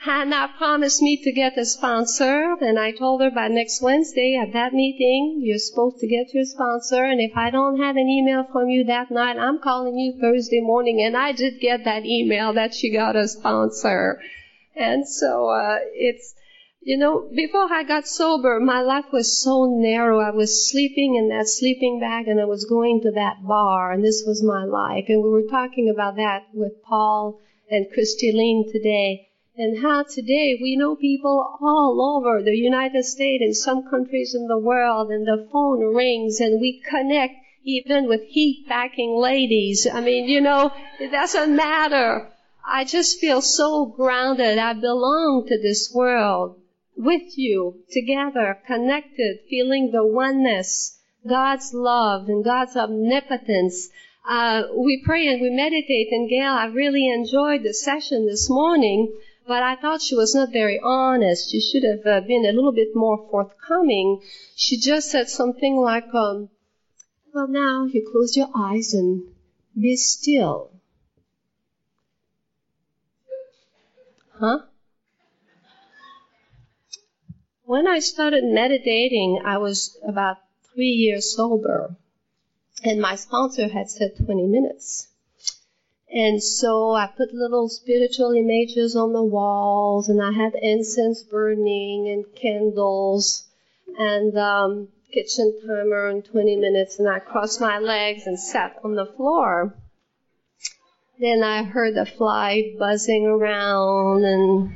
[0.04, 4.52] Hannah promised me to get a sponsor, and I told her by next Wednesday at
[4.54, 8.44] that meeting, you're supposed to get your sponsor, and if I don't have an email
[8.52, 12.52] from you that night, I'm calling you Thursday morning, and I did get that email
[12.54, 14.20] that she got a sponsor.
[14.76, 16.34] And so, uh, it's,
[16.82, 20.20] You know, before I got sober, my life was so narrow.
[20.20, 24.04] I was sleeping in that sleeping bag and I was going to that bar and
[24.04, 25.06] this was my life.
[25.10, 28.32] And we were talking about that with Paul and Christy
[28.72, 29.28] today
[29.62, 34.48] and how today we know people all over the United States and some countries in
[34.48, 39.86] the world and the phone rings and we connect even with heat packing ladies.
[39.86, 42.32] I mean, you know, it doesn't matter.
[42.66, 44.58] I just feel so grounded.
[44.58, 46.60] I belong to this world
[46.98, 53.90] with you, together, connected, feeling the oneness, God's love and God's omnipotence.
[54.28, 59.12] Uh, we pray and we meditate, and Gail, I really enjoyed the session this morning,
[59.52, 61.52] but I thought she was not very honest.
[61.52, 64.22] She should have uh, been a little bit more forthcoming.
[64.56, 66.48] She just said something like, um,
[67.34, 69.24] well, now you close your eyes and
[69.78, 70.72] be still.
[74.40, 74.60] Huh?
[77.66, 80.38] When I started meditating, I was about
[80.74, 81.98] three years sober,
[82.86, 85.11] and my sponsor had said 20 minutes.
[86.14, 92.10] And so I put little spiritual images on the walls, and I had incense burning
[92.10, 93.46] and candles,
[93.98, 98.96] and um, kitchen timer in 20 minutes, and I crossed my legs and sat on
[98.96, 99.74] the floor.
[101.18, 104.74] Then I heard a fly buzzing around and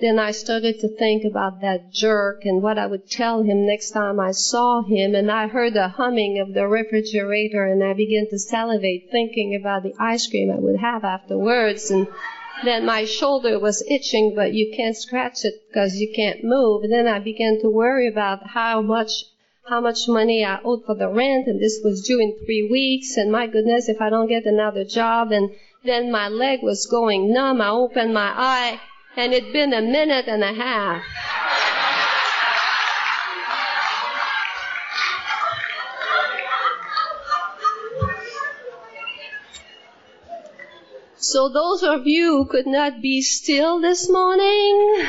[0.00, 3.90] then I started to think about that jerk and what I would tell him next
[3.90, 5.14] time I saw him.
[5.14, 9.82] And I heard the humming of the refrigerator and I began to salivate thinking about
[9.82, 11.90] the ice cream I would have afterwards.
[11.90, 12.06] And
[12.64, 16.84] then my shoulder was itching, but you can't scratch it because you can't move.
[16.84, 19.24] And then I began to worry about how much
[19.68, 23.18] how much money I owed for the rent, and this was due in three weeks,
[23.18, 25.50] and my goodness, if I don't get another job, and
[25.84, 27.60] then my leg was going numb.
[27.60, 28.80] I opened my eye,
[29.16, 31.02] and it'd been a minute and a half.
[41.16, 45.04] So those of you who could not be still this morning,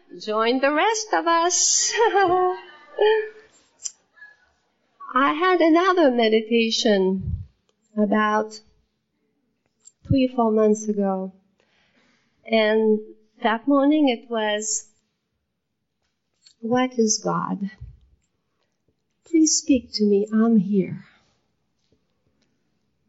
[0.18, 1.92] join the rest of us.
[5.14, 7.44] I had another meditation
[7.96, 8.60] about
[10.08, 11.32] three, or four months ago.
[12.46, 13.00] And
[13.42, 14.86] that morning it was,
[16.60, 17.70] What is God?
[19.24, 20.26] Please speak to me.
[20.32, 21.04] I'm here.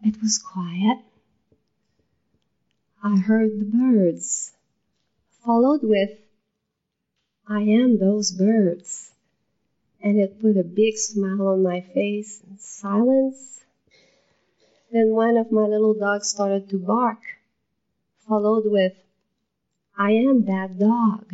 [0.03, 0.97] It was quiet.
[3.03, 4.53] I heard the birds,
[5.43, 6.11] followed with,
[7.47, 9.11] I am those birds.
[10.03, 13.59] And it put a big smile on my face and silence.
[14.91, 17.19] Then one of my little dogs started to bark,
[18.27, 18.93] followed with,
[19.97, 21.33] I am that dog.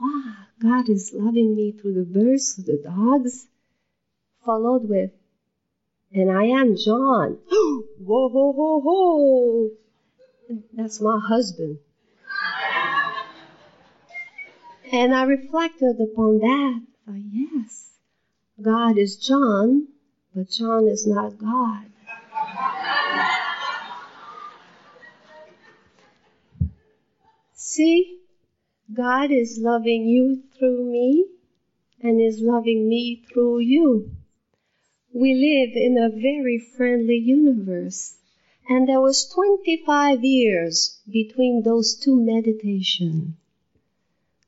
[0.00, 3.46] Wow, ah, God is loving me through the birds, through the dogs.
[4.44, 5.10] Followed with,
[6.12, 7.38] and I am John.
[7.50, 9.70] Whoa, ho, ho, ho.
[10.72, 11.78] That's my husband.
[14.90, 16.82] And I reflected upon that.
[17.06, 17.98] Thought, yes,
[18.60, 19.86] God is John,
[20.34, 21.91] but John is not God.
[27.64, 28.18] See,
[28.92, 31.28] God is loving you through me
[32.00, 34.10] and is loving me through you.
[35.14, 38.18] We live in a very friendly universe.
[38.68, 43.36] And there was 25 years between those two meditations.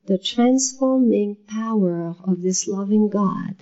[0.06, 3.54] The transforming power of this loving God.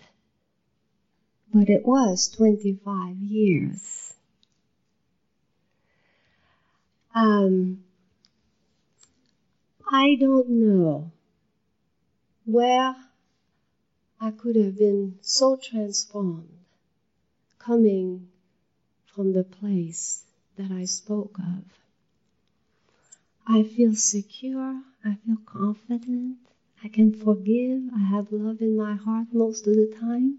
[1.53, 4.15] But it was 25 years.
[7.15, 7.83] Um,
[9.95, 11.11] I don't know
[12.47, 12.97] where
[14.19, 16.49] I could have been so transformed
[17.59, 18.31] coming
[19.05, 20.25] from the place
[20.57, 21.65] that I spoke of.
[23.47, 26.39] I feel secure, I feel confident,
[26.83, 30.39] I can forgive, I have love in my heart most of the time.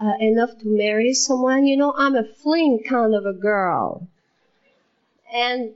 [0.00, 1.66] Uh, enough to marry someone.
[1.66, 4.08] You know, I'm a fling kind of a girl.
[5.30, 5.74] And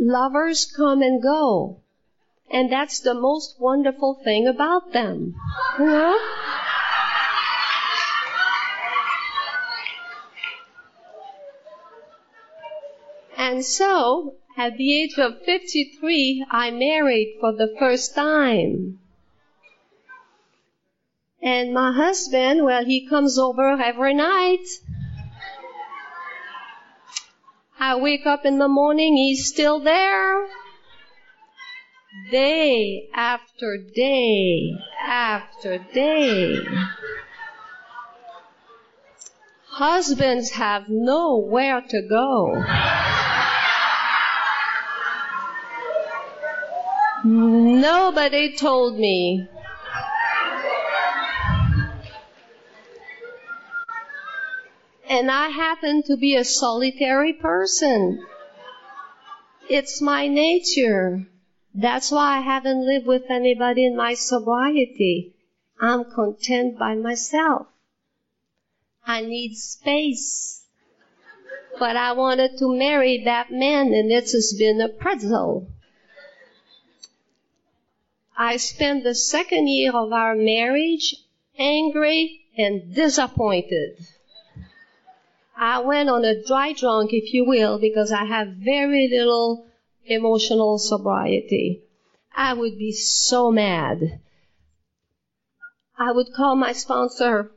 [0.00, 1.76] lovers come and go.
[2.50, 5.36] And that's the most wonderful thing about them.
[13.36, 18.98] And so, at the age of 53, I married for the first time.
[21.42, 24.66] And my husband, well, he comes over every night.
[27.82, 30.46] I wake up in the morning, he's still there.
[32.30, 36.58] day after day after day.
[39.66, 42.62] Husbands have nowhere to go.
[47.24, 49.48] Nobody told me.
[55.10, 58.24] And I happen to be a solitary person.
[59.68, 61.26] It's my nature.
[61.74, 65.34] That's why I haven't lived with anybody in my sobriety.
[65.80, 67.66] I'm content by myself.
[69.04, 70.64] I need space.
[71.76, 75.66] But I wanted to marry that man and it has been a pretzel.
[78.38, 81.16] I spent the second year of our marriage
[81.58, 83.96] angry and disappointed.
[85.62, 89.66] I went on a dry drunk, if you will, because I have very little
[90.06, 91.82] emotional sobriety.
[92.34, 94.22] I would be so mad.
[95.98, 97.52] I would call my sponsor.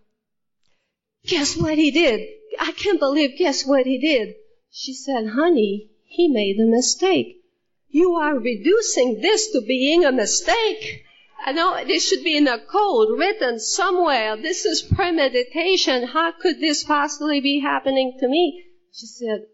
[1.25, 2.19] Guess what he did?
[2.59, 4.35] I can't believe guess what he did.
[4.69, 7.41] She said, honey, he made a mistake.
[7.89, 11.05] You are reducing this to being a mistake.
[11.45, 14.37] I know this should be in a code written somewhere.
[14.37, 16.03] This is premeditation.
[16.03, 18.63] How could this possibly be happening to me?
[18.93, 19.47] She said,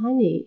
[0.00, 0.46] honey,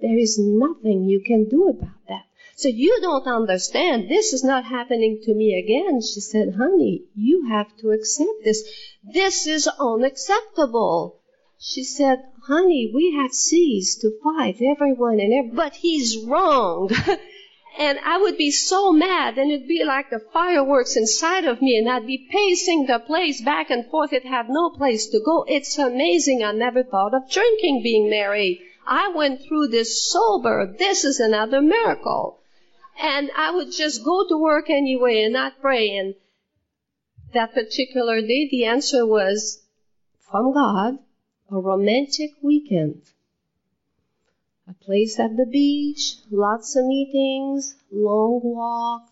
[0.00, 2.26] there is nothing you can do about that.
[2.54, 4.08] So you don't understand.
[4.08, 6.00] This is not happening to me again.
[6.02, 8.62] She said, honey, you have to accept this.
[9.02, 11.20] This is unacceptable.
[11.58, 16.90] She said, honey, we have ceased to fight everyone and every, but he's wrong.
[17.80, 21.78] and I would be so mad and it'd be like the fireworks inside of me
[21.78, 24.12] and I'd be pacing the place back and forth.
[24.12, 25.46] It had no place to go.
[25.48, 26.44] It's amazing.
[26.44, 28.60] I never thought of drinking being married.
[28.86, 30.66] I went through this sober.
[30.78, 32.40] This is another miracle.
[33.00, 35.96] And I would just go to work anyway and not pray.
[35.96, 36.16] And
[37.32, 39.62] that particular day, the answer was
[40.30, 40.98] from God
[41.50, 43.00] a romantic weekend.
[44.70, 49.02] A place at the beach, lots of meetings, long walk,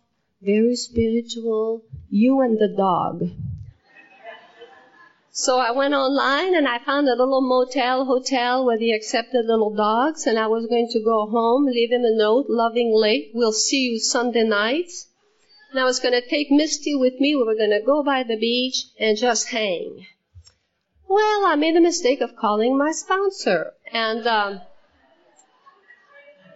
[0.40, 3.28] very spiritual, you and the dog.
[5.32, 9.74] So I went online and I found a little motel hotel where they accepted little
[9.74, 13.50] dogs and I was going to go home, leave him a note, loving late, we'll
[13.50, 14.92] see you Sunday night.
[15.72, 18.22] And I was going to take Misty with me, we were going to go by
[18.22, 20.06] the beach and just hang.
[21.08, 23.74] Well, I made the mistake of calling my sponsor.
[23.92, 24.60] And um,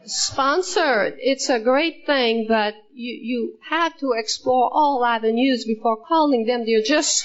[0.06, 6.46] sponsor, it's a great thing, but you, you have to explore all avenues before calling
[6.46, 6.64] them.
[6.64, 7.24] They're just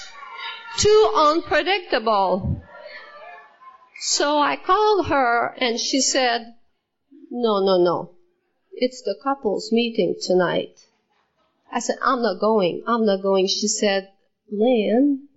[0.78, 2.62] too unpredictable.
[4.00, 6.54] So I called her and she said,
[7.32, 8.12] no, no, no.
[8.74, 10.80] It's the couples meeting tonight.
[11.72, 12.84] I said, I'm not going.
[12.88, 13.48] I'm not going.
[13.48, 14.10] She said,
[14.52, 15.28] Lynn,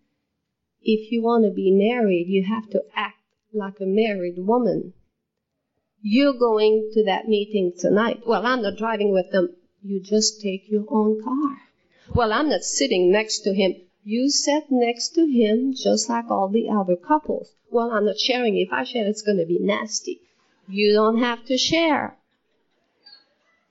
[0.82, 3.16] if you want to be married, you have to act
[3.52, 4.92] like a married woman.
[6.02, 8.22] You're going to that meeting tonight.
[8.26, 9.54] Well, I'm not driving with them.
[9.82, 11.58] You just take your own car.
[12.14, 13.74] Well, I'm not sitting next to him.
[14.02, 17.52] You sit next to him just like all the other couples.
[17.70, 18.56] Well, I'm not sharing.
[18.56, 20.22] If I share, it's going to be nasty.
[20.68, 22.16] You don't have to share.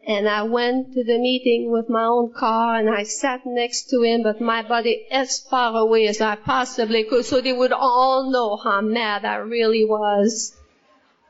[0.05, 4.01] And I went to the meeting with my own car and I sat next to
[4.03, 8.30] him, but my body as far away as I possibly could so they would all
[8.30, 10.55] know how mad I really was.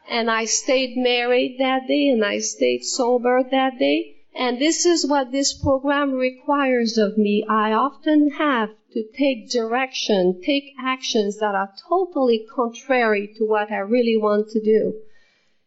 [0.09, 4.15] And I stayed married that day and I stayed sober that day.
[4.35, 7.45] And this is what this program requires of me.
[7.47, 13.77] I often have to take direction, take actions that are totally contrary to what I
[13.77, 14.95] really want to do.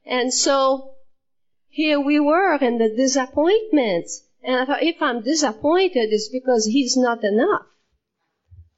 [0.04, 0.94] And so
[1.68, 4.08] here we were in the disappointment.
[4.42, 7.66] And I thought, if I'm disappointed, it's because he's not enough.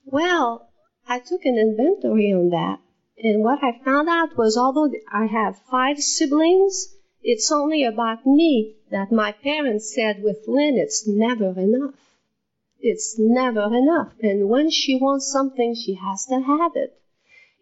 [0.04, 0.68] Well,
[1.08, 2.80] I took an inventory on that.
[3.16, 8.74] And what I found out was although I have five siblings, it's only about me
[8.90, 11.94] that my parents said with Lynn, it's never enough.
[12.80, 14.12] It's never enough.
[14.20, 17.00] And when she wants something, she has to have it.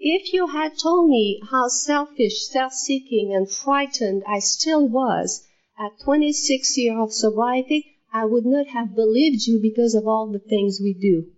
[0.00, 5.46] If you had told me how selfish, self-seeking, and frightened I still was
[5.78, 10.38] at 26 years of sobriety, I would not have believed you because of all the
[10.38, 11.30] things we do.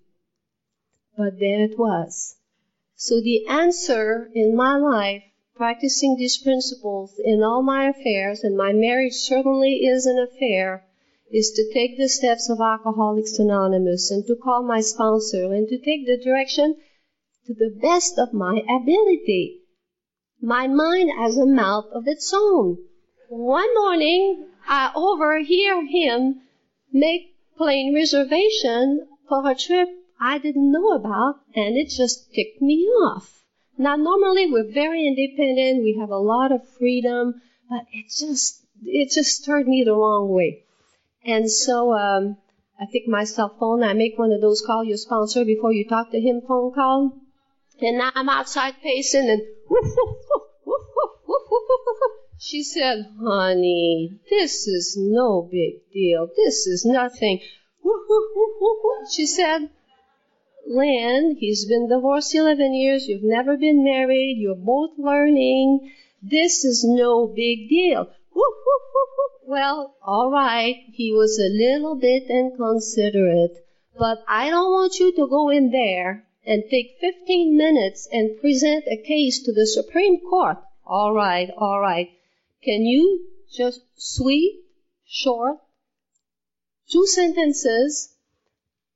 [1.17, 2.37] But there it was.
[3.07, 5.25] So the answer in my life,
[5.55, 10.87] practicing these principles in all my affairs, and my marriage certainly is an affair,
[11.31, 15.77] is to take the steps of Alcoholics Anonymous and to call my sponsor and to
[15.77, 16.77] take the direction
[17.47, 19.61] to the best of my ability.
[20.41, 22.79] My mind has a mouth of its own.
[23.29, 26.41] One morning, I overhear him
[26.91, 29.91] make plane reservation for a trip
[30.27, 33.45] I didn't know about, and it just ticked me off.
[33.77, 39.11] Now, normally we're very independent, we have a lot of freedom, but it just, it
[39.11, 40.63] just stirred me the wrong way.
[41.27, 42.39] And so, um,
[42.81, 45.87] I take my cell phone, I make one of those call your sponsor before you
[45.87, 47.21] talk to him phone call,
[47.83, 49.95] and now I'm outside pacing and woof,
[50.65, 50.81] woof,
[51.27, 51.41] woof,
[52.39, 56.31] she said, honey, this is no big deal.
[56.35, 57.41] This is nothing.
[59.11, 59.69] She said,
[60.67, 63.07] Lynn, he's been divorced 11 years.
[63.07, 64.39] You've never been married.
[64.39, 65.93] You're both learning.
[66.23, 68.09] This is no big deal.
[69.47, 70.77] Well, all right.
[70.93, 73.65] He was a little bit inconsiderate,
[73.99, 78.85] but I don't want you to go in there and take 15 minutes and present
[78.87, 80.59] a case to the Supreme Court.
[80.87, 82.11] All right, all right.
[82.63, 84.65] Can you just sweet,
[85.07, 85.59] short,
[86.91, 88.14] two sentences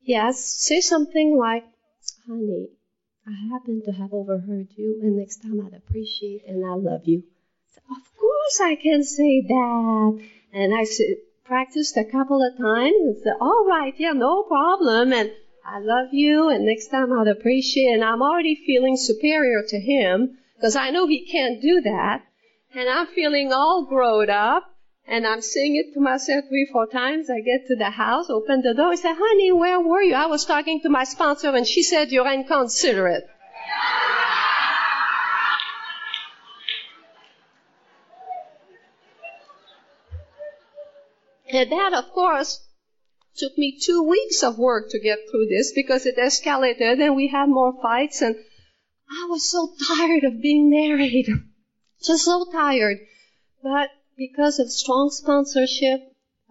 [0.08, 1.64] Yes, say something like,
[2.26, 2.68] honey,
[3.26, 7.24] I happen to have overheard you, and next time I'd appreciate and I love you.
[7.90, 10.18] Of course I can say that.
[10.54, 10.86] And I
[11.44, 15.12] practiced a couple of times and said, all right, yeah, no problem.
[15.12, 15.30] And
[15.62, 17.92] I love you, and next time I'd appreciate.
[17.92, 22.22] And I'm already feeling superior to him because I know he can't do that.
[22.74, 24.74] And I'm feeling all grown up.
[25.10, 27.30] And I'm saying it to myself three, four times.
[27.30, 30.14] I get to the house, open the door, I say, honey, where were you?
[30.14, 33.24] I was talking to my sponsor and she said you're inconsiderate.
[41.50, 42.60] and that, of course,
[43.34, 47.28] took me two weeks of work to get through this because it escalated and we
[47.28, 48.36] had more fights and
[49.10, 51.28] I was so tired of being married.
[52.04, 52.98] Just so tired.
[53.62, 53.88] But
[54.18, 56.00] because of strong sponsorship,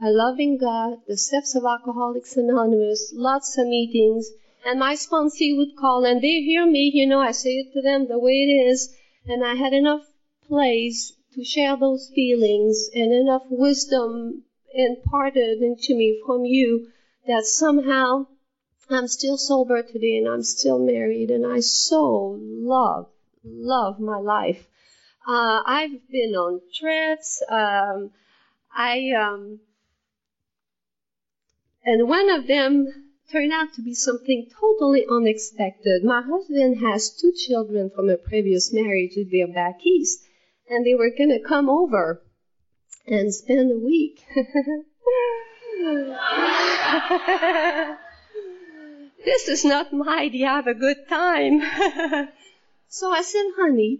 [0.01, 4.31] a loving God, the steps of Alcoholics Anonymous, lots of meetings,
[4.65, 7.81] and my sponsee would call and they hear me, you know, I say it to
[7.81, 8.95] them the way it is,
[9.25, 10.05] and I had enough
[10.47, 14.43] place to share those feelings and enough wisdom
[14.73, 16.87] imparted into me from you
[17.27, 18.27] that somehow
[18.89, 23.09] I'm still sober today and I'm still married and I so love,
[23.43, 24.65] love my life.
[25.27, 27.43] Uh, I've been on trips.
[27.49, 28.11] Um,
[28.73, 29.59] I um,
[31.83, 32.87] and one of them
[33.29, 36.05] turned out to be something totally unexpected.
[36.05, 39.17] My husband has two children from a previous marriage.
[39.29, 40.21] They're back east,
[40.69, 42.21] and they were going to come over
[43.05, 44.23] and spend a week.
[49.25, 51.59] this is not my idea of a good time.
[52.87, 53.99] so I said, honey,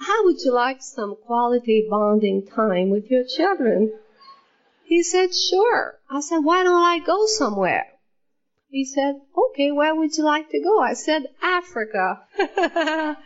[0.00, 3.92] how would you like some quality bonding time with your children?
[4.82, 5.98] He said, Sure.
[6.08, 7.86] I said, Why don't I go somewhere?
[8.70, 10.80] He said, Okay, where would you like to go?
[10.80, 12.20] I said, Africa.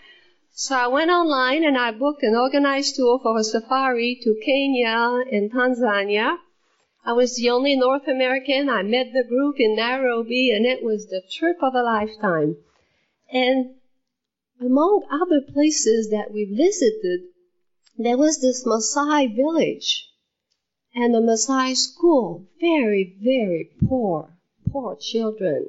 [0.52, 5.22] so I went online and I booked an organized tour for a safari to Kenya
[5.30, 6.38] and Tanzania.
[7.04, 8.68] I was the only North American.
[8.68, 12.56] I met the group in Nairobi and it was the trip of a lifetime.
[13.30, 13.76] And
[14.64, 17.20] among other places that we visited,
[17.98, 20.08] there was this Maasai village
[20.94, 22.46] and a Maasai school.
[22.60, 24.30] Very, very poor,
[24.70, 25.68] poor children.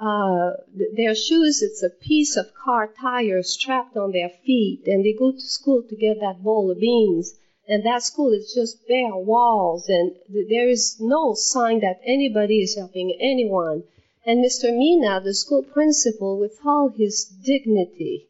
[0.00, 0.52] Uh,
[0.96, 5.30] their shoes, it's a piece of car tire strapped on their feet, and they go
[5.32, 7.34] to school to get that bowl of beans.
[7.68, 12.74] And that school is just bare walls, and there is no sign that anybody is
[12.74, 13.84] helping anyone.
[14.24, 14.72] And Mr.
[14.72, 18.28] Mina, the school principal, with all his dignity,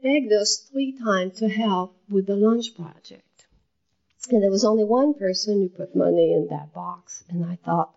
[0.00, 3.46] begged us three times to help with the lunch project.
[4.30, 7.92] And there was only one person who put money in that box, and I thought,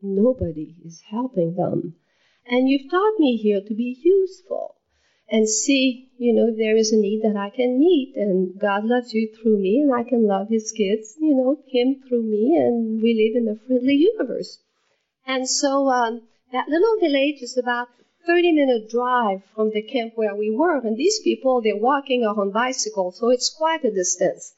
[0.00, 1.96] nobody is helping them.
[2.46, 4.76] And you've taught me here to be useful
[5.28, 8.14] and see, you know, if there is a need that I can meet.
[8.16, 12.00] And God loves you through me, and I can love His kids, you know, Him
[12.08, 14.60] through me, and we live in a friendly universe.
[15.28, 16.22] And so um,
[16.52, 17.88] that little village is about
[18.26, 20.78] 30 minute drive from the camp where we were.
[20.78, 24.54] And these people, they're walking or on bicycles, so it's quite a distance.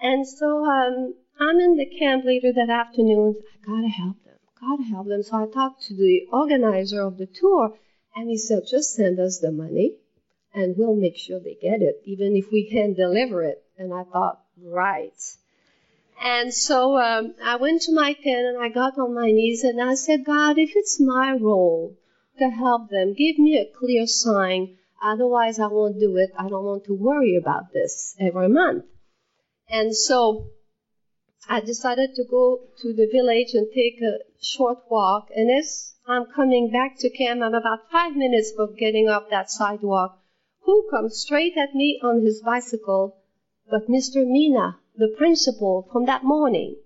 [0.00, 3.42] And so um, I'm in the camp later that afternoon.
[3.54, 5.24] I gotta help them, gotta help them.
[5.24, 7.72] So I talked to the organizer of the tour,
[8.14, 9.96] and he said, just send us the money,
[10.54, 13.58] and we'll make sure they get it, even if we can't deliver it.
[13.76, 15.10] And I thought, right.
[16.22, 19.80] And so um, I went to my tent and I got on my knees and
[19.80, 21.96] I said, God, if it's my role
[22.38, 24.76] to help them, give me a clear sign.
[25.02, 26.30] Otherwise, I won't do it.
[26.38, 28.84] I don't want to worry about this every month.
[29.68, 30.48] And so
[31.48, 35.28] I decided to go to the village and take a short walk.
[35.34, 39.50] And as I'm coming back to camp, I'm about five minutes from getting up that
[39.50, 40.18] sidewalk.
[40.62, 43.18] Who comes straight at me on his bicycle
[43.70, 44.26] but Mr.
[44.26, 46.76] Mina, the principal from that morning?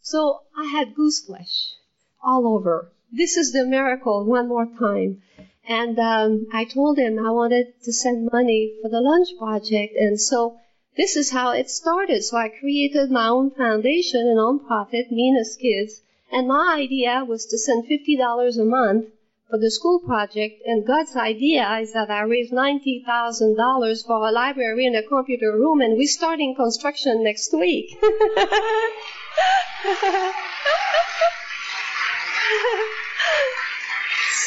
[0.00, 1.74] So I had goose flesh
[2.22, 2.92] all over.
[3.10, 5.22] This is the miracle one more time.
[5.66, 9.94] And um, I told him I wanted to send money for the lunch project.
[9.96, 10.56] And so
[10.96, 12.22] this is how it started.
[12.22, 16.00] So I created my own foundation, a nonprofit, Mina's Kids.
[16.32, 19.06] And my idea was to send $50 a month
[19.48, 20.60] for the school project.
[20.66, 25.80] And God's idea is that I raised $90,000 for a library and a computer room.
[25.80, 27.96] And we're starting construction next week.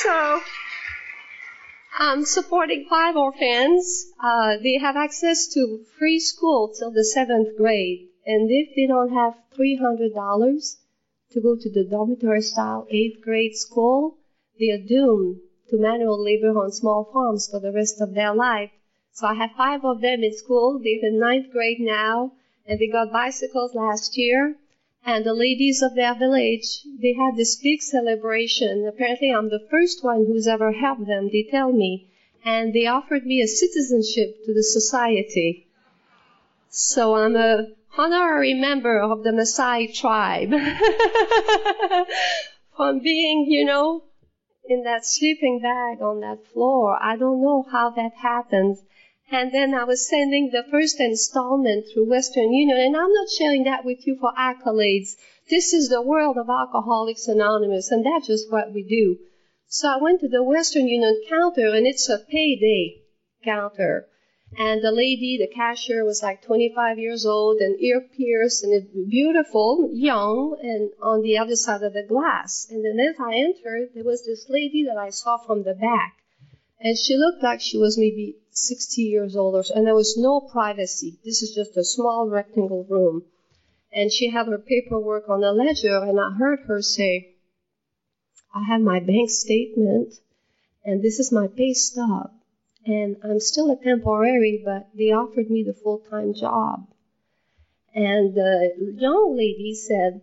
[0.04, 0.42] so,
[1.98, 4.06] I'm supporting five orphans.
[4.24, 8.10] Uh, they have access to free school till the seventh grade.
[8.26, 10.76] And if they don't have $300
[11.32, 14.18] to go to the dormitory style eighth grade school,
[14.62, 18.72] they are doomed to manual labor on small farms for the rest of their life.
[19.12, 20.80] So I have five of them in school.
[20.80, 22.32] They're in ninth grade now,
[22.66, 24.56] and they got bicycles last year
[25.04, 28.86] and the ladies of their village, they had this big celebration.
[28.88, 32.08] Apparently, I'm the first one who's ever helped them, they tell me.
[32.46, 35.68] And they offered me a citizenship to the society.
[36.70, 40.52] So I'm a honorary member of the Maasai tribe.
[42.78, 44.04] From being, you know,
[44.72, 46.98] in that sleeping bag on that floor.
[47.02, 48.80] I don't know how that happens.
[49.30, 53.64] And then I was sending the first installment through Western Union, and I'm not sharing
[53.66, 55.16] that with you for accolades.
[55.50, 59.18] This is the world of Alcoholics Anonymous, and that's just what we do.
[59.68, 63.02] So I went to the Western Union counter, and it's a payday
[63.44, 64.08] counter.
[64.58, 69.90] And the lady, the cashier, was like 25 years old and ear pierced and beautiful,
[69.94, 72.68] young, and on the other side of the glass.
[72.70, 76.16] And then as I entered, there was this lady that I saw from the back.
[76.82, 80.18] And she looked like she was maybe 60 years old or so, and there was
[80.18, 81.18] no privacy.
[81.24, 83.24] This is just a small rectangle room.
[83.94, 87.36] And she had her paperwork on a ledger, and I heard her say,
[88.54, 90.14] I have my bank statement,
[90.84, 92.32] and this is my pay stub.
[92.86, 96.88] And I'm still a temporary, but they offered me the full time job.
[97.94, 100.22] And the young lady said,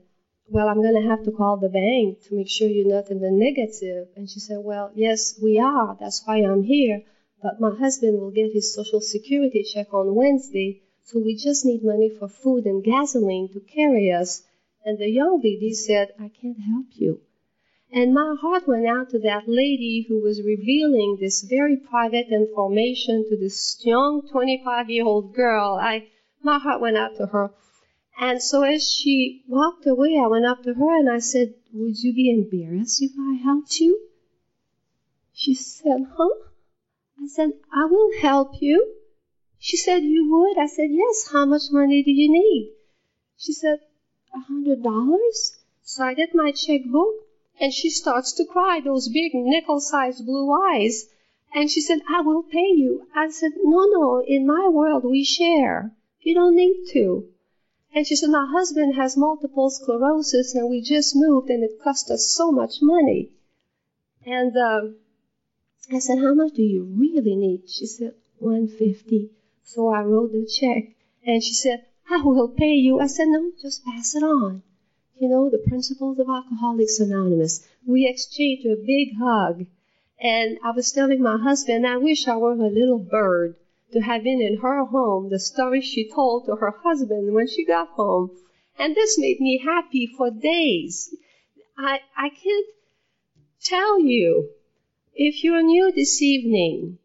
[0.51, 3.21] well, I'm going to have to call the bank to make sure you're not in
[3.21, 4.09] the negative.
[4.17, 5.95] And she said, well, yes, we are.
[6.01, 7.03] That's why I'm here.
[7.43, 10.81] But my husband will get his social security check on Wednesday.
[11.05, 14.43] So we just need money for food and gasoline to carry us.
[14.85, 17.21] And the young lady said, I can't help you.
[17.91, 23.25] And my heart went out to that lady who was revealing this very private information
[23.29, 25.79] to this young 25 year old girl.
[25.81, 26.03] I,
[26.43, 27.51] my heart went out to her.
[28.21, 32.03] And so as she walked away, I went up to her and I said, Would
[32.03, 34.01] you be embarrassed if I helped you?
[35.33, 36.35] She said, Huh?
[37.23, 38.87] I said, I will help you.
[39.59, 40.59] She said, You would?
[40.59, 41.29] I said, Yes.
[41.33, 42.69] How much money do you need?
[43.39, 43.79] She said,
[44.35, 45.53] A hundred dollars?
[45.83, 47.15] So I get my checkbook
[47.61, 51.07] and she starts to cry, those big nickel sized blue eyes.
[51.55, 53.07] And she said, I will pay you.
[53.15, 55.93] I said, No, no, in my world we share.
[56.21, 57.29] You don't need to.
[57.95, 62.11] And she said, my husband has multiple sclerosis and we just moved and it cost
[62.11, 63.31] us so much money.
[64.27, 64.89] And uh,
[65.91, 67.69] I said, how much do you really need?
[67.69, 69.31] She said, 150.
[69.65, 70.95] So I wrote the check
[71.25, 73.01] and she said, I will pay you.
[73.01, 74.63] I said, no, just pass it on.
[75.21, 77.67] You know, the principles of Alcoholics Anonymous.
[77.85, 79.67] We exchanged a big hug.
[80.21, 83.57] And I was telling my husband, I wish I were a little bird
[83.93, 87.65] to have been in her home the story she told to her husband when she
[87.65, 88.31] got home.
[88.79, 91.13] And this made me happy for days.
[91.77, 92.67] I, I can't
[93.61, 94.51] tell you,
[95.15, 96.99] if you're new this evening,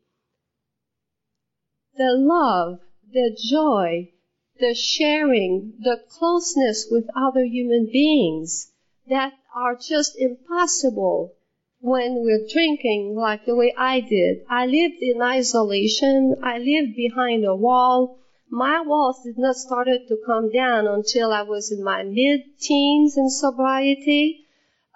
[1.97, 2.79] the love,
[3.11, 4.12] the joy,
[4.59, 8.71] the sharing, the closeness with other human beings
[9.07, 11.33] that are just impossible
[11.81, 14.45] when we're drinking like the way I did.
[14.49, 16.35] I lived in isolation.
[16.43, 18.19] I lived behind a wall.
[18.49, 23.29] My walls did not start to come down until I was in my mid-teens in
[23.29, 24.45] sobriety.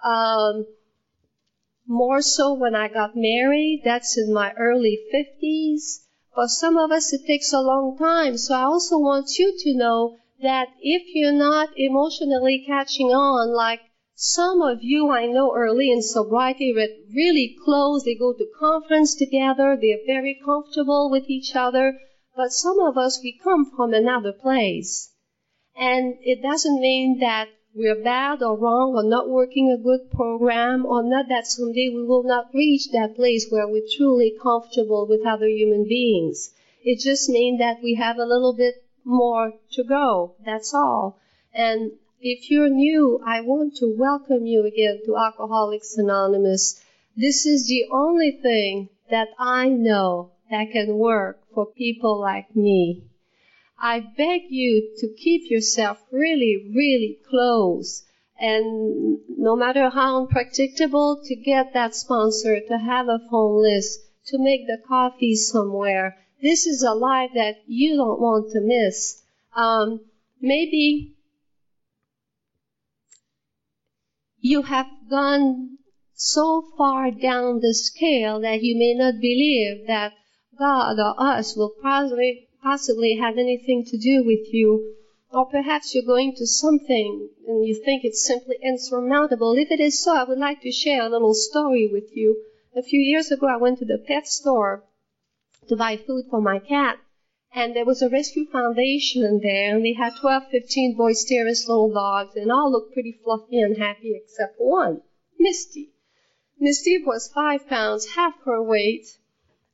[0.02, 0.66] Um,
[1.86, 3.82] more so when I got married.
[3.84, 6.00] That's in my early 50s.
[6.38, 8.38] For some of us, it takes a long time.
[8.38, 13.80] So I also want you to know that if you're not emotionally catching on like
[14.14, 18.04] some of you I know early in sobriety were really close.
[18.04, 19.76] They go to conference together.
[19.76, 21.98] They're very comfortable with each other.
[22.36, 25.12] But some of us, we come from another place.
[25.74, 27.48] And it doesn't mean that
[27.78, 32.02] we're bad or wrong or not working a good program or not that someday we
[32.02, 36.50] will not reach that place where we're truly comfortable with other human beings.
[36.82, 40.34] It just means that we have a little bit more to go.
[40.44, 41.20] That's all.
[41.54, 46.82] And if you're new, I want to welcome you again to Alcoholics Anonymous.
[47.16, 53.07] This is the only thing that I know that can work for people like me.
[53.80, 58.04] I beg you to keep yourself really, really close
[58.38, 64.38] and no matter how unpredictable to get that sponsor, to have a phone list, to
[64.38, 66.16] make the coffee somewhere.
[66.40, 69.22] This is a life that you don't want to miss.
[69.56, 70.00] Um,
[70.40, 71.16] maybe
[74.40, 75.78] you have gone
[76.14, 80.12] so far down the scale that you may not believe that
[80.56, 84.94] God or us will possibly, possibly have anything to do with you.
[85.30, 89.54] Or perhaps you're going to something and you think it's simply insurmountable.
[89.56, 92.42] If it is so, I would like to share a little story with you.
[92.74, 94.84] A few years ago, I went to the pet store
[95.68, 96.98] to buy food for my cat.
[97.54, 102.36] And there was a rescue foundation there, and they had 12, 15 boisterous little dogs,
[102.36, 105.00] and all looked pretty fluffy and happy except one,
[105.38, 105.90] Misty.
[106.60, 109.06] Misty was five pounds, half her weight,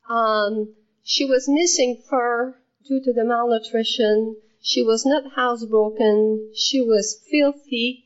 [0.09, 2.57] um, she was missing fur
[2.87, 4.37] due to the malnutrition.
[4.61, 6.51] She was not housebroken.
[6.55, 8.05] She was filthy,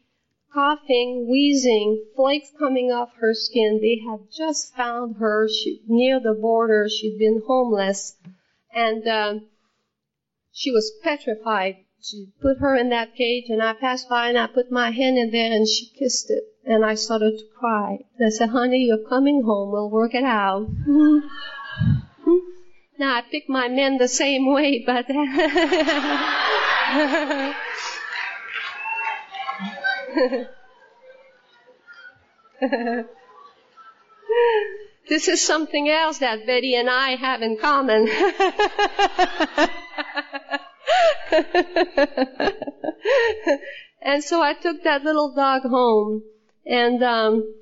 [0.52, 3.80] coughing, wheezing, flakes coming off her skin.
[3.80, 6.88] They had just found her she, near the border.
[6.88, 8.16] She'd been homeless,
[8.72, 9.46] and um,
[10.52, 11.76] she was petrified.
[12.00, 15.18] She put her in that cage, and I passed by and I put my hand
[15.18, 17.98] in there, and she kissed it, and I started to cry.
[18.16, 19.72] And I said, "Honey, you're coming home.
[19.72, 20.68] We'll work it out."
[22.98, 25.06] Now I pick my men the same way, but
[35.08, 38.08] this is something else that Betty and I have in common.
[44.02, 46.24] and so I took that little dog home,
[46.66, 47.54] and um,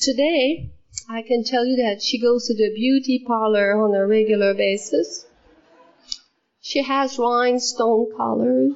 [0.00, 0.70] today
[1.08, 5.26] I can tell you that she goes to the beauty parlor on a regular basis.
[6.60, 8.72] She has rhinestone collars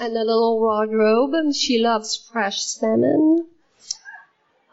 [0.00, 1.34] and a little wardrobe.
[1.54, 3.46] She loves fresh salmon.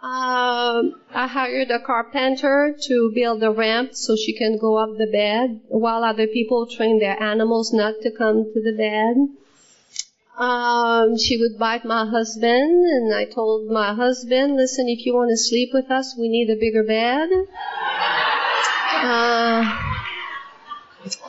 [0.01, 5.07] Um, I hired a carpenter to build a ramp so she can go up the
[5.07, 9.38] bed while other people train their animals not to come to the bed.
[10.39, 15.31] Um, she would bite my husband, and I told my husband, listen, if you want
[15.31, 17.29] to sleep with us, we need a bigger bed.
[18.93, 19.79] Uh,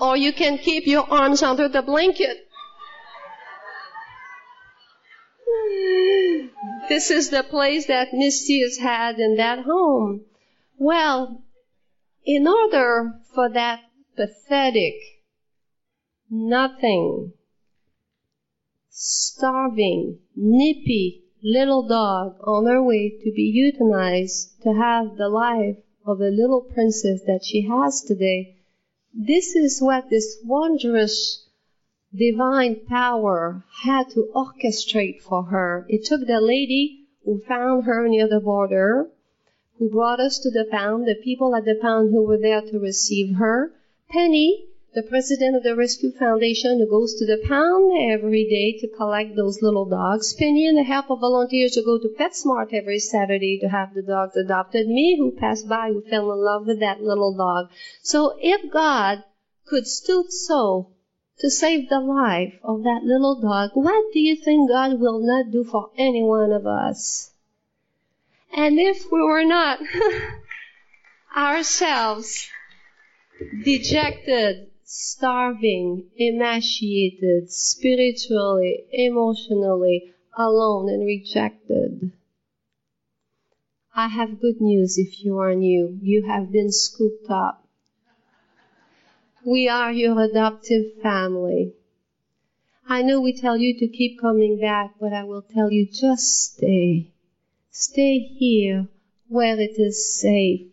[0.00, 2.46] or you can keep your arms under the blanket.
[6.88, 10.24] This is the place that Misty has had in that home.
[10.78, 11.42] Well,
[12.24, 13.80] in order for that
[14.14, 14.94] pathetic,
[16.30, 17.32] nothing,
[18.90, 26.20] starving, nippy little dog on her way to be euthanized to have the life of
[26.20, 28.56] a little princess that she has today.
[29.14, 31.46] This is what this wondrous
[32.12, 35.86] divine power had to orchestrate for her.
[35.88, 39.10] It took the lady who found her near the border,
[39.78, 42.78] who brought us to the pound, the people at the pound who were there to
[42.78, 43.72] receive her,
[44.08, 48.96] Penny, the president of the Rescue Foundation who goes to the pound every day to
[48.96, 50.34] collect those little dogs.
[50.34, 54.02] Penny and the help of volunteers who go to PetSmart every Saturday to have the
[54.02, 54.88] dogs adopted.
[54.88, 57.68] Me who passed by who fell in love with that little dog.
[58.02, 59.22] So if God
[59.64, 60.88] could stoop so
[61.38, 65.52] to save the life of that little dog, what do you think God will not
[65.52, 67.30] do for any one of us?
[68.52, 69.78] And if we were not
[71.36, 72.48] ourselves
[73.64, 82.10] dejected, starving, emaciated, spiritually, emotionally, alone and rejected.
[83.94, 85.96] I have good news if you are new.
[86.02, 87.64] You have been scooped up.
[89.46, 91.72] We are your adoptive family.
[92.88, 96.54] I know we tell you to keep coming back, but I will tell you just
[96.54, 97.06] stay.
[97.70, 98.88] Stay here
[99.28, 100.66] where it is safe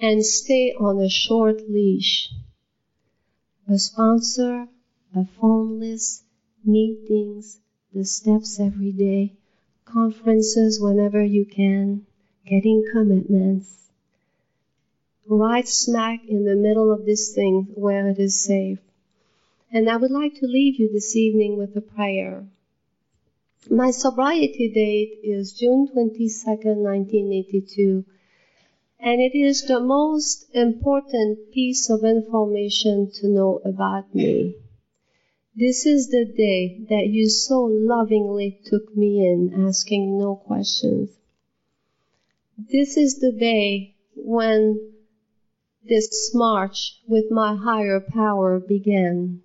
[0.00, 2.28] and stay on a short leash
[3.70, 4.66] a sponsor,
[5.14, 6.24] a phone list,
[6.64, 7.60] meetings,
[7.94, 9.32] the steps every day,
[9.84, 12.02] conferences whenever you can,
[12.44, 13.88] getting commitments.
[15.28, 18.80] Right smack in the middle of this thing where it is safe.
[19.70, 22.44] And I would like to leave you this evening with a prayer.
[23.70, 28.04] My sobriety date is June 22nd, 1982,
[29.02, 34.56] and it is the most important piece of information to know about me.
[35.56, 41.10] This is the day that you so lovingly took me in, asking no questions.
[42.58, 44.92] This is the day when
[45.82, 49.40] this march with my higher power began.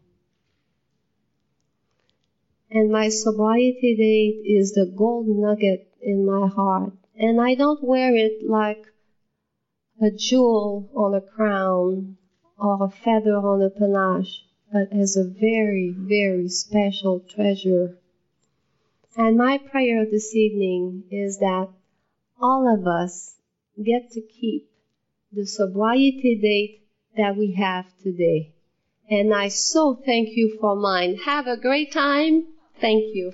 [2.69, 6.93] And my sobriety date is the gold nugget in my heart.
[7.17, 8.81] And I don't wear it like
[10.01, 12.17] a jewel on a crown
[12.57, 17.97] or a feather on a panache but as a very, very special treasure.
[19.15, 21.69] And my prayer this evening is that
[22.41, 23.35] all of us
[23.81, 24.67] get to keep
[25.31, 26.81] the sobriety date
[27.15, 28.51] that we have today.
[29.09, 31.15] And I so thank you for mine.
[31.23, 32.43] Have a great time.
[32.81, 33.33] Thank you.